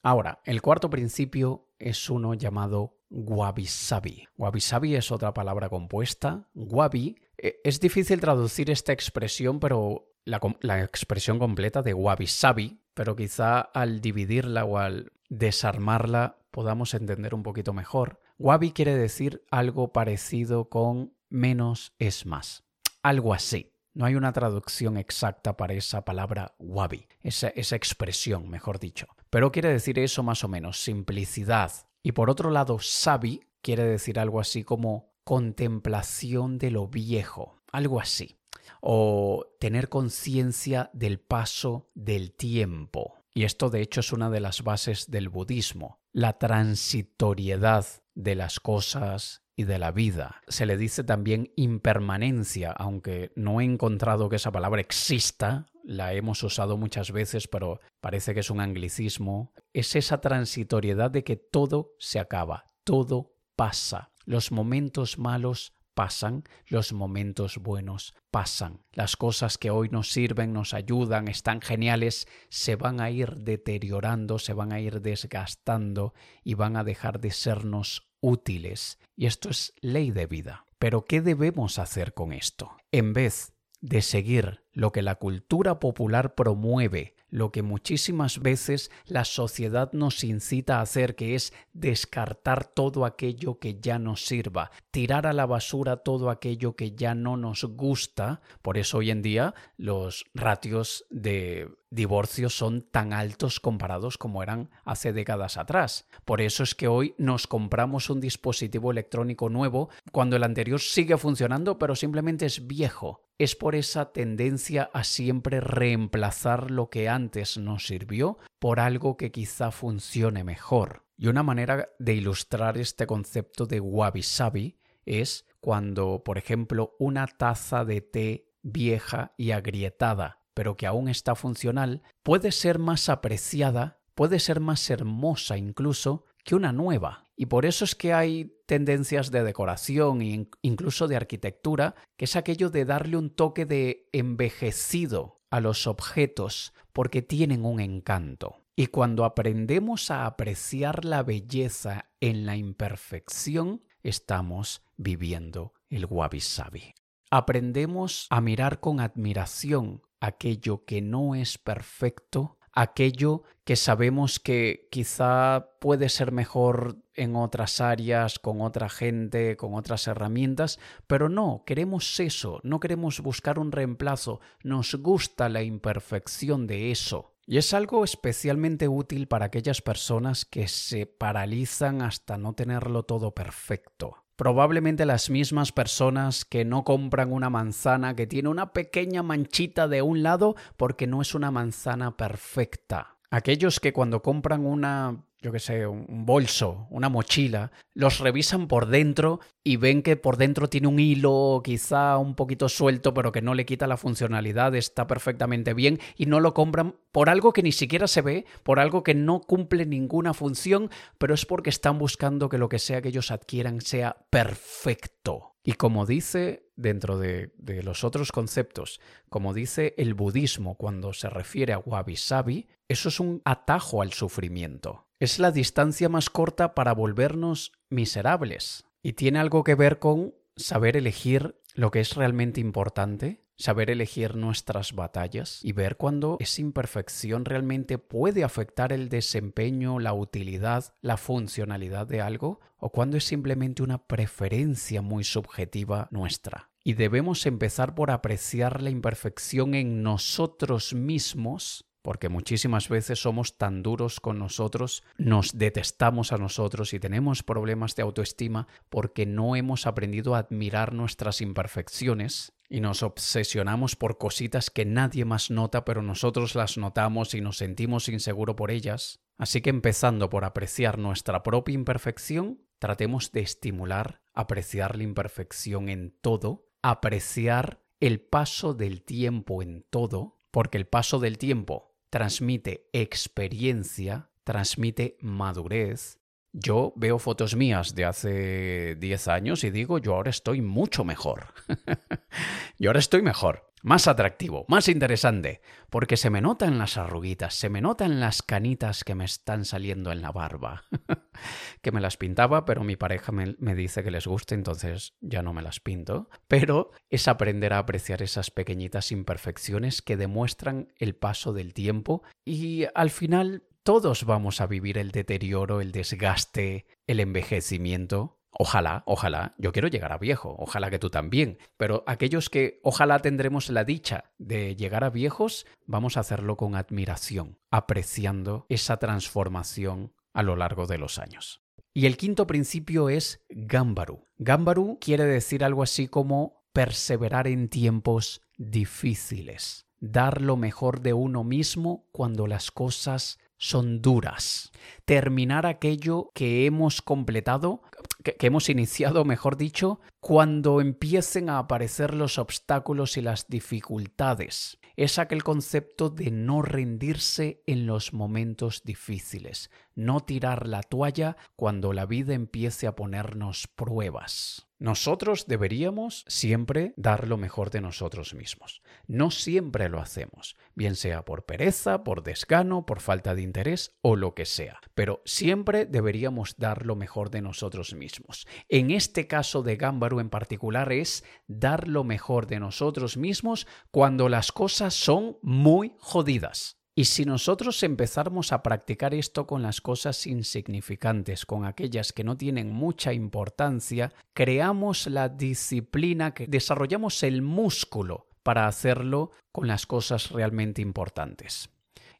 Ahora, 0.00 0.42
el 0.44 0.62
cuarto 0.62 0.88
principio 0.88 1.72
es 1.78 2.08
uno 2.08 2.34
llamado 2.34 3.00
wabi-sabi. 3.10 4.28
Wabi-sabi 4.36 4.94
es 4.94 5.10
otra 5.10 5.34
palabra 5.34 5.68
compuesta. 5.68 6.48
Wabi 6.54 7.16
eh, 7.38 7.60
es 7.64 7.80
difícil 7.80 8.20
traducir 8.20 8.70
esta 8.70 8.92
expresión, 8.92 9.58
pero 9.58 10.13
la, 10.24 10.82
expresión 10.82 11.38
completa 11.38 11.82
de 11.82 11.94
wabi-sabi, 11.94 12.80
pero 12.94 13.16
quizá 13.16 13.60
al 13.60 14.00
dividirla 14.00 14.64
o 14.64 14.78
al 14.78 15.12
desarmarla 15.28 16.38
podamos 16.50 16.94
entender 16.94 17.34
un 17.34 17.42
poquito 17.42 17.72
mejor. 17.72 18.20
Wabi 18.38 18.72
quiere 18.72 18.96
decir 18.96 19.44
algo 19.50 19.92
parecido 19.92 20.68
con 20.68 21.14
menos 21.28 21.94
es 21.98 22.26
más. 22.26 22.64
Algo 23.02 23.34
así. 23.34 23.72
No 23.92 24.06
hay 24.06 24.16
una 24.16 24.32
traducción 24.32 24.96
exacta 24.96 25.56
para 25.56 25.74
esa 25.74 26.04
palabra 26.04 26.54
wabi, 26.58 27.06
esa 27.20 27.76
expresión, 27.76 28.48
mejor 28.48 28.80
dicho. 28.80 29.06
Pero 29.30 29.52
quiere 29.52 29.68
decir 29.68 30.00
eso 30.00 30.24
más 30.24 30.42
o 30.42 30.48
menos, 30.48 30.80
simplicidad. 30.80 31.70
Y 32.02 32.12
por 32.12 32.28
otro 32.28 32.50
lado, 32.50 32.78
sabi 32.80 33.42
quiere 33.62 33.84
decir 33.84 34.18
algo 34.18 34.40
así 34.40 34.62
como 34.62 35.14
contemplación 35.24 36.58
de 36.58 36.70
lo 36.70 36.86
viejo, 36.86 37.62
algo 37.72 38.00
así. 38.00 38.36
O 38.80 39.46
tener 39.58 39.88
conciencia 39.88 40.90
del 40.92 41.20
paso 41.20 41.90
del 41.94 42.32
tiempo. 42.32 43.16
Y 43.32 43.44
esto 43.44 43.70
de 43.70 43.80
hecho 43.80 44.00
es 44.00 44.12
una 44.12 44.30
de 44.30 44.40
las 44.40 44.62
bases 44.62 45.10
del 45.10 45.28
budismo, 45.28 46.00
la 46.12 46.38
transitoriedad 46.38 47.84
de 48.14 48.34
las 48.36 48.60
cosas 48.60 49.42
y 49.56 49.64
de 49.64 49.78
la 49.78 49.90
vida. 49.90 50.42
Se 50.48 50.66
le 50.66 50.76
dice 50.76 51.04
también 51.04 51.52
impermanencia, 51.56 52.70
aunque 52.72 53.32
no 53.36 53.60
he 53.60 53.64
encontrado 53.64 54.28
que 54.28 54.36
esa 54.36 54.52
palabra 54.52 54.80
exista, 54.80 55.66
la 55.84 56.14
hemos 56.14 56.42
usado 56.42 56.76
muchas 56.76 57.12
veces, 57.12 57.46
pero 57.46 57.80
parece 58.00 58.34
que 58.34 58.40
es 58.40 58.50
un 58.50 58.60
anglicismo. 58.60 59.52
Es 59.72 59.96
esa 59.96 60.20
transitoriedad 60.20 61.10
de 61.10 61.24
que 61.24 61.36
todo 61.36 61.92
se 61.98 62.18
acaba, 62.18 62.70
todo 62.84 63.34
pasa. 63.54 64.10
Los 64.24 64.50
momentos 64.50 65.18
malos 65.18 65.73
pasan, 65.94 66.44
los 66.66 66.92
momentos 66.92 67.58
buenos 67.58 68.14
pasan. 68.30 68.84
Las 68.92 69.16
cosas 69.16 69.58
que 69.58 69.70
hoy 69.70 69.88
nos 69.88 70.10
sirven, 70.10 70.52
nos 70.52 70.74
ayudan, 70.74 71.28
están 71.28 71.60
geniales, 71.60 72.26
se 72.48 72.76
van 72.76 73.00
a 73.00 73.10
ir 73.10 73.36
deteriorando, 73.36 74.38
se 74.38 74.52
van 74.52 74.72
a 74.72 74.80
ir 74.80 75.00
desgastando 75.00 76.14
y 76.42 76.54
van 76.54 76.76
a 76.76 76.84
dejar 76.84 77.20
de 77.20 77.30
sernos 77.30 78.10
útiles. 78.20 78.98
Y 79.16 79.26
esto 79.26 79.48
es 79.48 79.72
ley 79.80 80.10
de 80.10 80.26
vida. 80.26 80.66
Pero 80.78 81.04
¿qué 81.04 81.20
debemos 81.20 81.78
hacer 81.78 82.14
con 82.14 82.32
esto? 82.32 82.76
En 82.92 83.12
vez 83.12 83.54
de 83.80 84.02
seguir 84.02 84.64
lo 84.72 84.92
que 84.92 85.02
la 85.02 85.16
cultura 85.16 85.78
popular 85.78 86.34
promueve, 86.34 87.16
lo 87.34 87.50
que 87.50 87.62
muchísimas 87.62 88.38
veces 88.38 88.92
la 89.06 89.24
sociedad 89.24 89.90
nos 89.92 90.22
incita 90.22 90.78
a 90.78 90.82
hacer, 90.82 91.16
que 91.16 91.34
es 91.34 91.52
descartar 91.72 92.64
todo 92.64 93.04
aquello 93.04 93.58
que 93.58 93.80
ya 93.80 93.98
nos 93.98 94.24
sirva, 94.24 94.70
tirar 94.92 95.26
a 95.26 95.32
la 95.32 95.44
basura 95.44 95.96
todo 95.96 96.30
aquello 96.30 96.76
que 96.76 96.92
ya 96.92 97.16
no 97.16 97.36
nos 97.36 97.64
gusta. 97.64 98.40
Por 98.62 98.78
eso 98.78 98.98
hoy 98.98 99.10
en 99.10 99.20
día 99.20 99.52
los 99.76 100.26
ratios 100.32 101.06
de 101.10 101.68
divorcios 101.90 102.56
son 102.56 102.82
tan 102.82 103.12
altos 103.12 103.58
comparados 103.58 104.16
como 104.16 104.40
eran 104.44 104.70
hace 104.84 105.12
décadas 105.12 105.56
atrás. 105.56 106.06
Por 106.24 106.40
eso 106.40 106.62
es 106.62 106.76
que 106.76 106.86
hoy 106.86 107.16
nos 107.18 107.48
compramos 107.48 108.10
un 108.10 108.20
dispositivo 108.20 108.92
electrónico 108.92 109.48
nuevo 109.48 109.90
cuando 110.12 110.36
el 110.36 110.44
anterior 110.44 110.80
sigue 110.80 111.16
funcionando 111.16 111.78
pero 111.78 111.96
simplemente 111.96 112.46
es 112.46 112.68
viejo 112.68 113.23
es 113.38 113.56
por 113.56 113.74
esa 113.74 114.12
tendencia 114.12 114.90
a 114.92 115.04
siempre 115.04 115.60
reemplazar 115.60 116.70
lo 116.70 116.88
que 116.88 117.08
antes 117.08 117.58
nos 117.58 117.86
sirvió 117.86 118.38
por 118.58 118.80
algo 118.80 119.16
que 119.16 119.32
quizá 119.32 119.70
funcione 119.70 120.44
mejor. 120.44 121.04
Y 121.16 121.28
una 121.28 121.42
manera 121.42 121.88
de 121.98 122.14
ilustrar 122.14 122.78
este 122.78 123.06
concepto 123.06 123.66
de 123.66 123.80
wabi-sabi 123.80 124.78
es 125.04 125.46
cuando, 125.60 126.22
por 126.24 126.38
ejemplo, 126.38 126.94
una 126.98 127.26
taza 127.26 127.84
de 127.84 128.00
té 128.00 128.48
vieja 128.62 129.32
y 129.36 129.50
agrietada, 129.50 130.40
pero 130.54 130.76
que 130.76 130.86
aún 130.86 131.08
está 131.08 131.34
funcional, 131.34 132.02
puede 132.22 132.52
ser 132.52 132.78
más 132.78 133.08
apreciada, 133.08 134.00
puede 134.14 134.38
ser 134.38 134.60
más 134.60 134.88
hermosa 134.90 135.56
incluso 135.56 136.24
que 136.44 136.54
una 136.54 136.72
nueva. 136.72 137.26
Y 137.36 137.46
por 137.46 137.66
eso 137.66 137.84
es 137.84 137.94
que 137.94 138.12
hay 138.12 138.53
tendencias 138.66 139.30
de 139.30 139.42
decoración 139.42 140.22
e 140.22 140.48
incluso 140.62 141.08
de 141.08 141.16
arquitectura, 141.16 141.94
que 142.16 142.24
es 142.24 142.36
aquello 142.36 142.70
de 142.70 142.84
darle 142.84 143.16
un 143.16 143.30
toque 143.30 143.66
de 143.66 144.08
envejecido 144.12 145.40
a 145.50 145.60
los 145.60 145.86
objetos 145.86 146.72
porque 146.92 147.22
tienen 147.22 147.64
un 147.64 147.80
encanto. 147.80 148.64
Y 148.76 148.88
cuando 148.88 149.24
aprendemos 149.24 150.10
a 150.10 150.26
apreciar 150.26 151.04
la 151.04 151.22
belleza 151.22 152.10
en 152.20 152.44
la 152.44 152.56
imperfección, 152.56 153.82
estamos 154.02 154.82
viviendo 154.96 155.74
el 155.88 156.06
wabi 156.06 156.40
sabi. 156.40 156.94
Aprendemos 157.30 158.26
a 158.30 158.40
mirar 158.40 158.80
con 158.80 159.00
admiración 159.00 160.02
aquello 160.20 160.84
que 160.84 161.02
no 161.02 161.34
es 161.34 161.58
perfecto 161.58 162.58
aquello 162.74 163.42
que 163.64 163.76
sabemos 163.76 164.40
que 164.40 164.88
quizá 164.90 165.70
puede 165.80 166.08
ser 166.08 166.32
mejor 166.32 166.98
en 167.14 167.36
otras 167.36 167.80
áreas, 167.80 168.38
con 168.38 168.60
otra 168.60 168.88
gente, 168.88 169.56
con 169.56 169.74
otras 169.74 170.06
herramientas, 170.06 170.78
pero 171.06 171.28
no, 171.28 171.62
queremos 171.64 172.18
eso, 172.20 172.60
no 172.62 172.80
queremos 172.80 173.20
buscar 173.20 173.58
un 173.58 173.72
reemplazo, 173.72 174.40
nos 174.62 174.94
gusta 174.96 175.48
la 175.48 175.62
imperfección 175.62 176.66
de 176.66 176.90
eso. 176.90 177.32
Y 177.46 177.58
es 177.58 177.74
algo 177.74 178.04
especialmente 178.04 178.88
útil 178.88 179.28
para 179.28 179.46
aquellas 179.46 179.82
personas 179.82 180.44
que 180.44 180.66
se 180.66 181.06
paralizan 181.06 182.00
hasta 182.02 182.38
no 182.38 182.54
tenerlo 182.54 183.02
todo 183.02 183.32
perfecto. 183.32 184.23
Probablemente 184.36 185.06
las 185.06 185.30
mismas 185.30 185.70
personas 185.70 186.44
que 186.44 186.64
no 186.64 186.82
compran 186.82 187.32
una 187.32 187.50
manzana 187.50 188.16
que 188.16 188.26
tiene 188.26 188.48
una 188.48 188.72
pequeña 188.72 189.22
manchita 189.22 189.86
de 189.86 190.02
un 190.02 190.24
lado 190.24 190.56
porque 190.76 191.06
no 191.06 191.22
es 191.22 191.36
una 191.36 191.52
manzana 191.52 192.16
perfecta. 192.16 193.16
Aquellos 193.30 193.78
que 193.78 193.92
cuando 193.92 194.22
compran 194.22 194.66
una 194.66 195.24
yo 195.44 195.52
qué 195.52 195.60
sé, 195.60 195.86
un 195.86 196.24
bolso, 196.24 196.86
una 196.88 197.10
mochila, 197.10 197.70
los 197.92 198.18
revisan 198.18 198.66
por 198.66 198.86
dentro 198.86 199.40
y 199.62 199.76
ven 199.76 200.02
que 200.02 200.16
por 200.16 200.38
dentro 200.38 200.70
tiene 200.70 200.88
un 200.88 200.98
hilo 200.98 201.60
quizá 201.62 202.16
un 202.16 202.34
poquito 202.34 202.70
suelto, 202.70 203.12
pero 203.12 203.30
que 203.30 203.42
no 203.42 203.52
le 203.52 203.66
quita 203.66 203.86
la 203.86 203.98
funcionalidad, 203.98 204.74
está 204.74 205.06
perfectamente 205.06 205.74
bien 205.74 206.00
y 206.16 206.24
no 206.24 206.40
lo 206.40 206.54
compran 206.54 206.96
por 207.12 207.28
algo 207.28 207.52
que 207.52 207.62
ni 207.62 207.72
siquiera 207.72 208.08
se 208.08 208.22
ve, 208.22 208.46
por 208.62 208.80
algo 208.80 209.02
que 209.02 209.12
no 209.12 209.42
cumple 209.42 209.84
ninguna 209.84 210.32
función, 210.32 210.88
pero 211.18 211.34
es 211.34 211.44
porque 211.44 211.68
están 211.68 211.98
buscando 211.98 212.48
que 212.48 212.56
lo 212.56 212.70
que 212.70 212.78
sea 212.78 213.02
que 213.02 213.08
ellos 213.08 213.30
adquieran 213.30 213.82
sea 213.82 214.16
perfecto. 214.30 215.56
Y 215.62 215.74
como 215.74 216.06
dice 216.06 216.70
dentro 216.74 217.18
de, 217.18 217.50
los 217.82 218.02
otros 218.02 218.32
conceptos, 218.32 218.98
como 219.28 219.52
dice 219.52 219.94
el 219.98 220.14
budismo 220.14 220.76
cuando 220.76 221.12
se 221.12 221.28
refiere 221.28 221.74
a 221.74 221.78
wabi 221.78 222.16
sabi, 222.16 222.66
eso 222.88 223.10
es 223.10 223.20
un 223.20 223.42
atajo 223.44 224.00
al 224.00 224.14
sufrimiento. 224.14 225.03
Es 225.20 225.38
la 225.38 225.52
distancia 225.52 226.08
más 226.08 226.28
corta 226.28 226.74
para 226.74 226.92
volvernos 226.92 227.72
miserables. 227.88 228.84
Y 229.02 229.12
tiene 229.12 229.38
algo 229.38 229.64
que 229.64 229.74
ver 229.74 229.98
con 229.98 230.34
saber 230.56 230.96
elegir 230.96 231.60
lo 231.74 231.90
que 231.90 232.00
es 232.00 232.14
realmente 232.14 232.60
importante, 232.60 233.44
saber 233.56 233.90
elegir 233.90 234.34
nuestras 234.34 234.92
batallas 234.94 235.60
y 235.62 235.72
ver 235.72 235.96
cuando 235.96 236.36
esa 236.40 236.60
imperfección 236.60 237.44
realmente 237.44 237.98
puede 237.98 238.44
afectar 238.44 238.92
el 238.92 239.08
desempeño, 239.08 239.98
la 240.00 240.12
utilidad, 240.12 240.94
la 241.00 241.16
funcionalidad 241.16 242.06
de 242.06 242.20
algo, 242.20 242.60
o 242.78 242.90
cuando 242.90 243.16
es 243.16 243.24
simplemente 243.24 243.82
una 243.82 244.06
preferencia 244.06 245.02
muy 245.02 245.24
subjetiva 245.24 246.08
nuestra. 246.10 246.70
Y 246.82 246.94
debemos 246.94 247.46
empezar 247.46 247.94
por 247.94 248.10
apreciar 248.10 248.82
la 248.82 248.90
imperfección 248.90 249.74
en 249.74 250.02
nosotros 250.02 250.92
mismos 250.92 251.86
porque 252.04 252.28
muchísimas 252.28 252.90
veces 252.90 253.18
somos 253.18 253.56
tan 253.56 253.82
duros 253.82 254.20
con 254.20 254.38
nosotros, 254.38 255.02
nos 255.16 255.56
detestamos 255.56 256.32
a 256.32 256.36
nosotros 256.36 256.92
y 256.92 257.00
tenemos 257.00 257.42
problemas 257.42 257.96
de 257.96 258.02
autoestima 258.02 258.68
porque 258.90 259.24
no 259.24 259.56
hemos 259.56 259.86
aprendido 259.86 260.34
a 260.34 260.40
admirar 260.40 260.92
nuestras 260.92 261.40
imperfecciones 261.40 262.52
y 262.68 262.80
nos 262.82 263.02
obsesionamos 263.02 263.96
por 263.96 264.18
cositas 264.18 264.68
que 264.68 264.84
nadie 264.84 265.24
más 265.24 265.50
nota 265.50 265.86
pero 265.86 266.02
nosotros 266.02 266.54
las 266.54 266.76
notamos 266.76 267.32
y 267.32 267.40
nos 267.40 267.56
sentimos 267.56 268.10
inseguros 268.10 268.54
por 268.54 268.70
ellas. 268.70 269.20
Así 269.38 269.62
que 269.62 269.70
empezando 269.70 270.28
por 270.28 270.44
apreciar 270.44 270.98
nuestra 270.98 271.42
propia 271.42 271.72
imperfección, 271.72 272.60
tratemos 272.80 273.32
de 273.32 273.40
estimular, 273.40 274.20
apreciar 274.34 274.98
la 274.98 275.04
imperfección 275.04 275.88
en 275.88 276.14
todo, 276.20 276.68
apreciar 276.82 277.80
el 277.98 278.20
paso 278.20 278.74
del 278.74 279.02
tiempo 279.04 279.62
en 279.62 279.86
todo, 279.88 280.42
porque 280.50 280.76
el 280.76 280.86
paso 280.86 281.18
del 281.18 281.38
tiempo 281.38 281.93
transmite 282.14 282.88
experiencia, 282.92 284.30
transmite 284.44 285.16
madurez. 285.20 286.20
Yo 286.52 286.92
veo 286.94 287.18
fotos 287.18 287.56
mías 287.56 287.96
de 287.96 288.04
hace 288.04 288.94
10 288.94 289.26
años 289.26 289.64
y 289.64 289.70
digo, 289.72 289.98
yo 289.98 290.14
ahora 290.14 290.30
estoy 290.30 290.62
mucho 290.62 291.02
mejor. 291.02 291.48
yo 292.78 292.90
ahora 292.90 293.00
estoy 293.00 293.22
mejor 293.22 293.73
más 293.84 294.08
atractivo, 294.08 294.64
más 294.66 294.88
interesante, 294.88 295.60
porque 295.90 296.16
se 296.16 296.30
me 296.30 296.40
notan 296.40 296.78
las 296.78 296.96
arruguitas, 296.96 297.54
se 297.54 297.68
me 297.68 297.82
notan 297.82 298.18
las 298.18 298.42
canitas 298.42 299.04
que 299.04 299.14
me 299.14 299.26
están 299.26 299.66
saliendo 299.66 300.10
en 300.10 300.22
la 300.22 300.32
barba, 300.32 300.84
que 301.82 301.92
me 301.92 302.00
las 302.00 302.16
pintaba, 302.16 302.64
pero 302.64 302.82
mi 302.82 302.96
pareja 302.96 303.30
me, 303.30 303.74
dice 303.74 304.02
que 304.02 304.10
les 304.10 304.26
gusta, 304.26 304.54
entonces 304.54 305.12
ya 305.20 305.42
no 305.42 305.52
me 305.52 305.60
las 305.60 305.80
pinto, 305.80 306.30
pero 306.48 306.92
es 307.10 307.28
aprender 307.28 307.74
a 307.74 307.78
apreciar 307.78 308.22
esas 308.22 308.50
pequeñitas 308.50 309.12
imperfecciones 309.12 310.00
que 310.00 310.16
demuestran 310.16 310.88
el 310.96 311.14
paso 311.14 311.52
del 311.52 311.74
tiempo 311.74 312.22
y 312.42 312.86
al 312.94 313.10
final 313.10 313.64
todos 313.82 314.24
vamos 314.24 314.62
a 314.62 314.66
vivir 314.66 314.96
el 314.96 315.10
deterioro, 315.10 315.82
el 315.82 315.92
desgaste, 315.92 316.86
el 317.06 317.20
envejecimiento, 317.20 318.38
Ojalá, 318.56 319.02
ojalá, 319.06 319.54
yo 319.58 319.72
quiero 319.72 319.88
llegar 319.88 320.12
a 320.12 320.18
viejo, 320.18 320.54
ojalá 320.58 320.90
que 320.90 320.98
tú 320.98 321.10
también, 321.10 321.58
pero 321.76 322.04
aquellos 322.06 322.50
que 322.50 322.80
ojalá 322.82 323.18
tendremos 323.18 323.68
la 323.68 323.84
dicha 323.84 324.32
de 324.38 324.76
llegar 324.76 325.02
a 325.02 325.10
viejos, 325.10 325.66
vamos 325.86 326.16
a 326.16 326.20
hacerlo 326.20 326.56
con 326.56 326.76
admiración, 326.76 327.58
apreciando 327.70 328.66
esa 328.68 328.98
transformación 328.98 330.12
a 330.32 330.42
lo 330.42 330.54
largo 330.56 330.86
de 330.86 330.98
los 330.98 331.18
años. 331.18 331.62
Y 331.92 332.06
el 332.06 332.16
quinto 332.16 332.46
principio 332.46 333.08
es 333.08 333.44
Gambaru. 333.48 334.26
Gambaru 334.38 334.98
quiere 335.00 335.24
decir 335.24 335.64
algo 335.64 335.82
así 335.82 336.08
como 336.08 336.64
perseverar 336.72 337.46
en 337.46 337.68
tiempos 337.68 338.42
difíciles, 338.56 339.86
dar 340.00 340.40
lo 340.40 340.56
mejor 340.56 341.00
de 341.00 341.12
uno 341.12 341.44
mismo 341.44 342.08
cuando 342.10 342.46
las 342.46 342.70
cosas 342.70 343.38
son 343.56 344.02
duras. 344.02 344.72
Terminar 345.04 345.66
aquello 345.66 346.30
que 346.34 346.66
hemos 346.66 347.00
completado, 347.00 347.82
que, 348.24 348.46
hemos 348.46 348.68
iniciado, 348.68 349.24
mejor 349.24 349.56
dicho, 349.56 350.00
cuando 350.18 350.80
empiecen 350.80 351.50
a 351.50 351.58
aparecer 351.58 352.14
los 352.14 352.38
obstáculos 352.38 353.16
y 353.16 353.20
las 353.20 353.46
dificultades. 353.48 354.78
Es 354.96 355.18
aquel 355.18 355.42
concepto 355.42 356.08
de 356.08 356.30
no 356.30 356.62
rendirse 356.62 357.62
en 357.66 357.86
los 357.86 358.12
momentos 358.12 358.82
difíciles, 358.84 359.70
no 359.94 360.20
tirar 360.20 360.66
la 360.68 360.82
toalla 360.82 361.36
cuando 361.56 361.92
la 361.92 362.06
vida 362.06 362.32
empiece 362.32 362.86
a 362.86 362.94
ponernos 362.94 363.66
pruebas. 363.66 364.68
Nosotros 364.84 365.46
deberíamos 365.46 366.26
siempre 366.28 366.92
dar 366.98 367.26
lo 367.26 367.38
mejor 367.38 367.70
de 367.70 367.80
nosotros 367.80 368.34
mismos. 368.34 368.82
No 369.06 369.30
siempre 369.30 369.88
lo 369.88 369.98
hacemos, 369.98 370.58
bien 370.74 370.94
sea 370.94 371.24
por 371.24 371.46
pereza, 371.46 372.04
por 372.04 372.22
desgano, 372.22 372.84
por 372.84 373.00
falta 373.00 373.34
de 373.34 373.40
interés 373.40 373.96
o 374.02 374.14
lo 374.14 374.34
que 374.34 374.44
sea, 374.44 374.80
pero 374.94 375.22
siempre 375.24 375.86
deberíamos 375.86 376.56
dar 376.58 376.84
lo 376.84 376.96
mejor 376.96 377.30
de 377.30 377.40
nosotros 377.40 377.94
mismos. 377.94 378.46
En 378.68 378.90
este 378.90 379.26
caso 379.26 379.62
de 379.62 379.76
Gámbaro 379.76 380.20
en 380.20 380.28
particular 380.28 380.92
es 380.92 381.24
dar 381.46 381.88
lo 381.88 382.04
mejor 382.04 382.46
de 382.46 382.60
nosotros 382.60 383.16
mismos 383.16 383.66
cuando 383.90 384.28
las 384.28 384.52
cosas 384.52 384.92
son 384.92 385.38
muy 385.40 385.94
jodidas. 385.98 386.76
Y 386.96 387.06
si 387.06 387.24
nosotros 387.24 387.82
empezáramos 387.82 388.52
a 388.52 388.62
practicar 388.62 389.14
esto 389.14 389.48
con 389.48 389.62
las 389.62 389.80
cosas 389.80 390.28
insignificantes, 390.28 391.44
con 391.44 391.64
aquellas 391.64 392.12
que 392.12 392.22
no 392.22 392.36
tienen 392.36 392.70
mucha 392.70 393.12
importancia, 393.12 394.12
creamos 394.32 395.08
la 395.08 395.28
disciplina, 395.28 396.34
que 396.34 396.46
desarrollamos 396.46 397.24
el 397.24 397.42
músculo 397.42 398.28
para 398.44 398.68
hacerlo 398.68 399.32
con 399.50 399.66
las 399.66 399.86
cosas 399.86 400.30
realmente 400.30 400.82
importantes. 400.82 401.68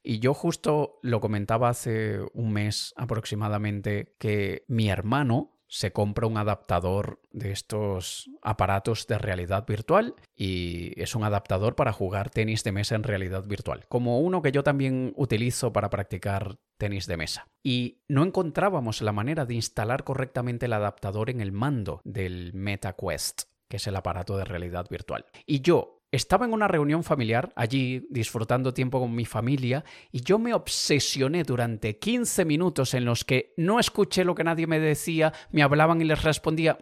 Y 0.02 0.18
yo 0.18 0.34
justo 0.34 0.98
lo 1.02 1.20
comentaba 1.20 1.68
hace 1.68 2.18
un 2.34 2.52
mes 2.52 2.92
aproximadamente 2.96 4.16
que 4.18 4.64
mi 4.66 4.88
hermano 4.88 5.53
se 5.74 5.92
compra 5.92 6.28
un 6.28 6.36
adaptador 6.36 7.20
de 7.32 7.50
estos 7.50 8.30
aparatos 8.42 9.08
de 9.08 9.18
realidad 9.18 9.66
virtual 9.66 10.14
y 10.36 10.92
es 11.02 11.16
un 11.16 11.24
adaptador 11.24 11.74
para 11.74 11.92
jugar 11.92 12.30
tenis 12.30 12.62
de 12.62 12.70
mesa 12.70 12.94
en 12.94 13.02
realidad 13.02 13.44
virtual, 13.44 13.84
como 13.88 14.20
uno 14.20 14.40
que 14.40 14.52
yo 14.52 14.62
también 14.62 15.12
utilizo 15.16 15.72
para 15.72 15.90
practicar 15.90 16.58
tenis 16.78 17.08
de 17.08 17.16
mesa. 17.16 17.48
Y 17.60 17.98
no 18.06 18.22
encontrábamos 18.22 19.02
la 19.02 19.10
manera 19.10 19.46
de 19.46 19.54
instalar 19.54 20.04
correctamente 20.04 20.66
el 20.66 20.74
adaptador 20.74 21.28
en 21.28 21.40
el 21.40 21.50
mando 21.50 22.00
del 22.04 22.52
MetaQuest 22.54 23.42
que 23.68 23.78
es 23.78 23.86
el 23.88 23.96
aparato 23.96 24.36
de 24.36 24.44
realidad 24.44 24.86
virtual. 24.88 25.24
Y 25.46 25.60
yo 25.60 25.93
estaba 26.14 26.46
en 26.46 26.52
una 26.52 26.68
reunión 26.68 27.04
familiar, 27.04 27.52
allí 27.56 28.06
disfrutando 28.10 28.74
tiempo 28.74 29.00
con 29.00 29.14
mi 29.14 29.24
familia, 29.24 29.84
y 30.12 30.22
yo 30.22 30.38
me 30.38 30.54
obsesioné 30.54 31.44
durante 31.44 31.98
15 31.98 32.44
minutos 32.44 32.94
en 32.94 33.04
los 33.04 33.24
que 33.24 33.52
no 33.56 33.80
escuché 33.80 34.24
lo 34.24 34.34
que 34.34 34.44
nadie 34.44 34.66
me 34.66 34.80
decía, 34.80 35.32
me 35.50 35.62
hablaban 35.62 36.00
y 36.00 36.04
les 36.04 36.22
respondía, 36.22 36.78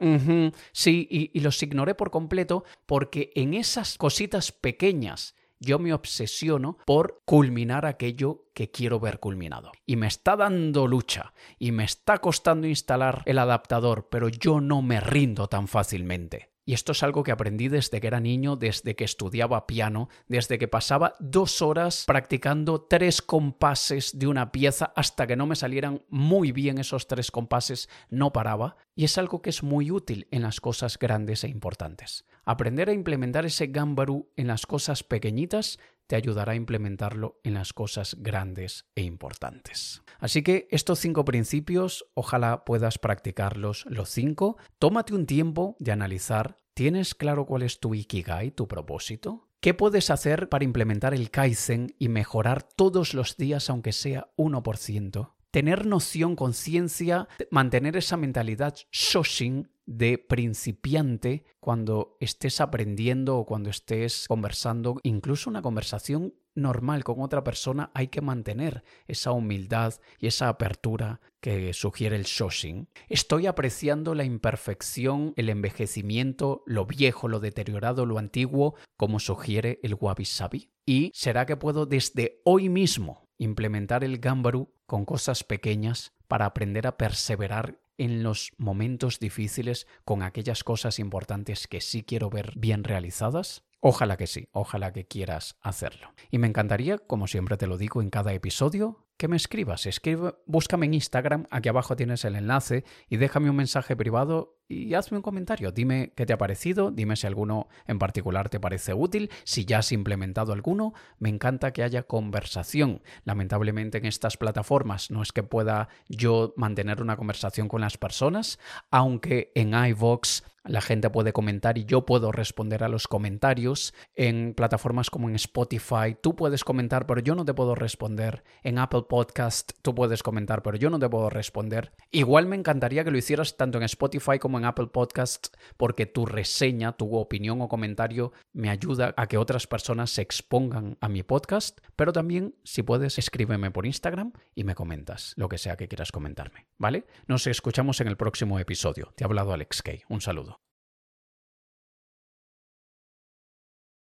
sí, 0.72 1.08
y, 1.10 1.30
y 1.32 1.40
los 1.40 1.62
ignoré 1.62 1.94
por 1.94 2.10
completo, 2.10 2.64
porque 2.86 3.32
en 3.34 3.54
esas 3.54 3.98
cositas 3.98 4.52
pequeñas 4.52 5.34
yo 5.62 5.78
me 5.78 5.94
obsesiono 5.94 6.76
por 6.84 7.22
culminar 7.24 7.86
aquello 7.86 8.46
que 8.52 8.70
quiero 8.70 8.98
ver 8.98 9.20
culminado. 9.20 9.72
Y 9.86 9.96
me 9.96 10.08
está 10.08 10.36
dando 10.36 10.86
lucha 10.86 11.32
y 11.58 11.72
me 11.72 11.84
está 11.84 12.18
costando 12.18 12.66
instalar 12.66 13.22
el 13.26 13.38
adaptador, 13.38 14.08
pero 14.10 14.28
yo 14.28 14.60
no 14.60 14.82
me 14.82 15.00
rindo 15.00 15.46
tan 15.46 15.68
fácilmente. 15.68 16.51
Y 16.64 16.74
esto 16.74 16.92
es 16.92 17.02
algo 17.02 17.24
que 17.24 17.32
aprendí 17.32 17.68
desde 17.68 18.00
que 18.00 18.06
era 18.06 18.20
niño, 18.20 18.56
desde 18.56 18.94
que 18.94 19.04
estudiaba 19.04 19.66
piano, 19.66 20.08
desde 20.28 20.58
que 20.58 20.68
pasaba 20.68 21.14
dos 21.18 21.60
horas 21.60 22.04
practicando 22.06 22.82
tres 22.82 23.20
compases 23.20 24.18
de 24.18 24.28
una 24.28 24.52
pieza 24.52 24.92
hasta 24.94 25.26
que 25.26 25.36
no 25.36 25.46
me 25.46 25.56
salieran 25.56 26.02
muy 26.08 26.52
bien 26.52 26.78
esos 26.78 27.08
tres 27.08 27.30
compases, 27.30 27.88
no 28.10 28.32
paraba. 28.32 28.76
Y 28.94 29.04
es 29.04 29.18
algo 29.18 29.42
que 29.42 29.50
es 29.50 29.62
muy 29.62 29.90
útil 29.90 30.28
en 30.30 30.42
las 30.42 30.60
cosas 30.60 30.98
grandes 30.98 31.42
e 31.42 31.48
importantes. 31.48 32.26
Aprender 32.44 32.88
a 32.88 32.92
implementar 32.92 33.44
ese 33.44 33.68
gambaru 33.68 34.28
en 34.36 34.46
las 34.46 34.66
cosas 34.66 35.02
pequeñitas 35.02 35.78
te 36.12 36.16
ayudará 36.16 36.52
a 36.52 36.56
implementarlo 36.56 37.40
en 37.42 37.54
las 37.54 37.72
cosas 37.72 38.18
grandes 38.18 38.84
e 38.94 39.00
importantes. 39.00 40.02
Así 40.18 40.42
que 40.42 40.68
estos 40.70 40.98
cinco 40.98 41.24
principios, 41.24 42.04
ojalá 42.12 42.66
puedas 42.66 42.98
practicarlos 42.98 43.86
los 43.88 44.10
cinco. 44.10 44.58
Tómate 44.78 45.14
un 45.14 45.24
tiempo 45.24 45.74
de 45.78 45.90
analizar, 45.90 46.58
¿tienes 46.74 47.14
claro 47.14 47.46
cuál 47.46 47.62
es 47.62 47.80
tu 47.80 47.94
Ikigai, 47.94 48.50
tu 48.50 48.68
propósito? 48.68 49.48
¿Qué 49.60 49.72
puedes 49.72 50.10
hacer 50.10 50.50
para 50.50 50.66
implementar 50.66 51.14
el 51.14 51.30
Kaizen 51.30 51.94
y 51.98 52.10
mejorar 52.10 52.62
todos 52.62 53.14
los 53.14 53.38
días 53.38 53.70
aunque 53.70 53.92
sea 53.92 54.28
1%? 54.36 55.32
Tener 55.50 55.86
noción, 55.86 56.36
conciencia, 56.36 57.26
mantener 57.50 57.96
esa 57.96 58.18
mentalidad 58.18 58.74
Shoshin 58.90 59.70
de 59.86 60.18
principiante 60.18 61.44
cuando 61.60 62.16
estés 62.20 62.60
aprendiendo 62.60 63.38
o 63.38 63.46
cuando 63.46 63.70
estés 63.70 64.26
conversando, 64.28 64.98
incluso 65.02 65.50
una 65.50 65.62
conversación 65.62 66.34
normal 66.54 67.04
con 67.04 67.20
otra 67.20 67.42
persona, 67.44 67.90
hay 67.94 68.08
que 68.08 68.20
mantener 68.20 68.84
esa 69.06 69.32
humildad 69.32 69.94
y 70.18 70.26
esa 70.26 70.48
apertura 70.48 71.20
que 71.40 71.72
sugiere 71.72 72.16
el 72.16 72.24
Shoshin. 72.24 72.88
Estoy 73.08 73.46
apreciando 73.46 74.14
la 74.14 74.24
imperfección, 74.24 75.32
el 75.36 75.48
envejecimiento, 75.48 76.62
lo 76.66 76.86
viejo, 76.86 77.28
lo 77.28 77.40
deteriorado, 77.40 78.06
lo 78.06 78.18
antiguo, 78.18 78.74
como 78.96 79.18
sugiere 79.18 79.80
el 79.82 79.96
Wabi 79.98 80.24
Sabi. 80.24 80.70
¿Y 80.84 81.10
será 81.14 81.46
que 81.46 81.56
puedo 81.56 81.86
desde 81.86 82.40
hoy 82.44 82.68
mismo 82.68 83.26
implementar 83.38 84.04
el 84.04 84.18
Gambaru 84.18 84.72
con 84.86 85.04
cosas 85.04 85.42
pequeñas 85.42 86.12
para 86.28 86.46
aprender 86.46 86.86
a 86.86 86.96
perseverar 86.96 87.81
en 87.98 88.22
los 88.22 88.52
momentos 88.58 89.18
difíciles 89.18 89.86
con 90.04 90.22
aquellas 90.22 90.64
cosas 90.64 90.98
importantes 90.98 91.66
que 91.66 91.80
sí 91.80 92.02
quiero 92.02 92.30
ver 92.30 92.52
bien 92.56 92.84
realizadas? 92.84 93.64
Ojalá 93.84 94.16
que 94.16 94.28
sí, 94.28 94.48
ojalá 94.52 94.92
que 94.92 95.08
quieras 95.08 95.56
hacerlo. 95.60 96.14
Y 96.30 96.38
me 96.38 96.46
encantaría, 96.46 96.98
como 96.98 97.26
siempre 97.26 97.56
te 97.56 97.66
lo 97.66 97.78
digo 97.78 98.00
en 98.00 98.10
cada 98.10 98.32
episodio, 98.32 99.08
que 99.16 99.26
me 99.26 99.36
escribas. 99.36 99.86
Escribe, 99.86 100.34
búscame 100.46 100.86
en 100.86 100.94
Instagram, 100.94 101.46
aquí 101.50 101.68
abajo 101.68 101.96
tienes 101.96 102.24
el 102.24 102.36
enlace 102.36 102.84
y 103.08 103.16
déjame 103.16 103.50
un 103.50 103.56
mensaje 103.56 103.96
privado 103.96 104.61
y 104.72 104.94
hazme 104.94 105.18
un 105.18 105.22
comentario. 105.22 105.70
Dime 105.70 106.12
qué 106.16 106.26
te 106.26 106.32
ha 106.32 106.38
parecido, 106.38 106.90
dime 106.90 107.16
si 107.16 107.26
alguno 107.26 107.68
en 107.86 107.98
particular 107.98 108.48
te 108.48 108.58
parece 108.60 108.94
útil, 108.94 109.30
si 109.44 109.64
ya 109.64 109.78
has 109.78 109.92
implementado 109.92 110.52
alguno. 110.52 110.94
Me 111.18 111.28
encanta 111.28 111.72
que 111.72 111.82
haya 111.82 112.04
conversación. 112.04 113.02
Lamentablemente 113.24 113.98
en 113.98 114.06
estas 114.06 114.36
plataformas 114.36 115.10
no 115.10 115.22
es 115.22 115.32
que 115.32 115.42
pueda 115.42 115.88
yo 116.08 116.54
mantener 116.56 117.02
una 117.02 117.16
conversación 117.16 117.68
con 117.68 117.82
las 117.82 117.98
personas, 117.98 118.58
aunque 118.90 119.52
en 119.54 119.74
iVox 119.74 120.42
la 120.64 120.80
gente 120.80 121.10
puede 121.10 121.32
comentar 121.32 121.76
y 121.76 121.84
yo 121.84 122.06
puedo 122.06 122.30
responder 122.30 122.84
a 122.84 122.88
los 122.88 123.08
comentarios. 123.08 123.94
En 124.14 124.54
plataformas 124.54 125.10
como 125.10 125.28
en 125.28 125.34
Spotify 125.34 126.16
tú 126.20 126.36
puedes 126.36 126.62
comentar, 126.62 127.06
pero 127.06 127.20
yo 127.20 127.34
no 127.34 127.44
te 127.44 127.52
puedo 127.52 127.74
responder. 127.74 128.44
En 128.62 128.78
Apple 128.78 129.02
Podcast 129.08 129.72
tú 129.82 129.94
puedes 129.94 130.22
comentar, 130.22 130.62
pero 130.62 130.76
yo 130.76 130.88
no 130.88 131.00
te 131.00 131.08
puedo 131.08 131.30
responder. 131.30 131.92
Igual 132.12 132.46
me 132.46 132.54
encantaría 132.54 133.02
que 133.02 133.10
lo 133.10 133.18
hicieras 133.18 133.56
tanto 133.56 133.78
en 133.78 133.84
Spotify 133.84 134.38
como 134.38 134.60
Apple 134.64 134.88
Podcasts 134.88 135.50
porque 135.76 136.06
tu 136.06 136.26
reseña, 136.26 136.92
tu 136.92 137.16
opinión 137.16 137.60
o 137.60 137.68
comentario 137.68 138.32
me 138.52 138.70
ayuda 138.70 139.14
a 139.16 139.26
que 139.26 139.38
otras 139.38 139.66
personas 139.66 140.10
se 140.10 140.22
expongan 140.22 140.96
a 141.00 141.08
mi 141.08 141.22
podcast, 141.22 141.80
pero 141.96 142.12
también 142.12 142.54
si 142.64 142.82
puedes 142.82 143.18
escríbeme 143.18 143.70
por 143.70 143.86
Instagram 143.86 144.32
y 144.54 144.64
me 144.64 144.74
comentas 144.74 145.34
lo 145.36 145.48
que 145.48 145.58
sea 145.58 145.76
que 145.76 145.88
quieras 145.88 146.12
comentarme, 146.12 146.66
¿vale? 146.78 147.06
Nos 147.26 147.46
escuchamos 147.46 148.00
en 148.00 148.08
el 148.08 148.16
próximo 148.16 148.58
episodio. 148.58 149.12
Te 149.16 149.24
ha 149.24 149.26
hablado 149.26 149.52
Alex 149.52 149.82
Kay. 149.82 150.02
Un 150.08 150.20
saludo. 150.20 150.71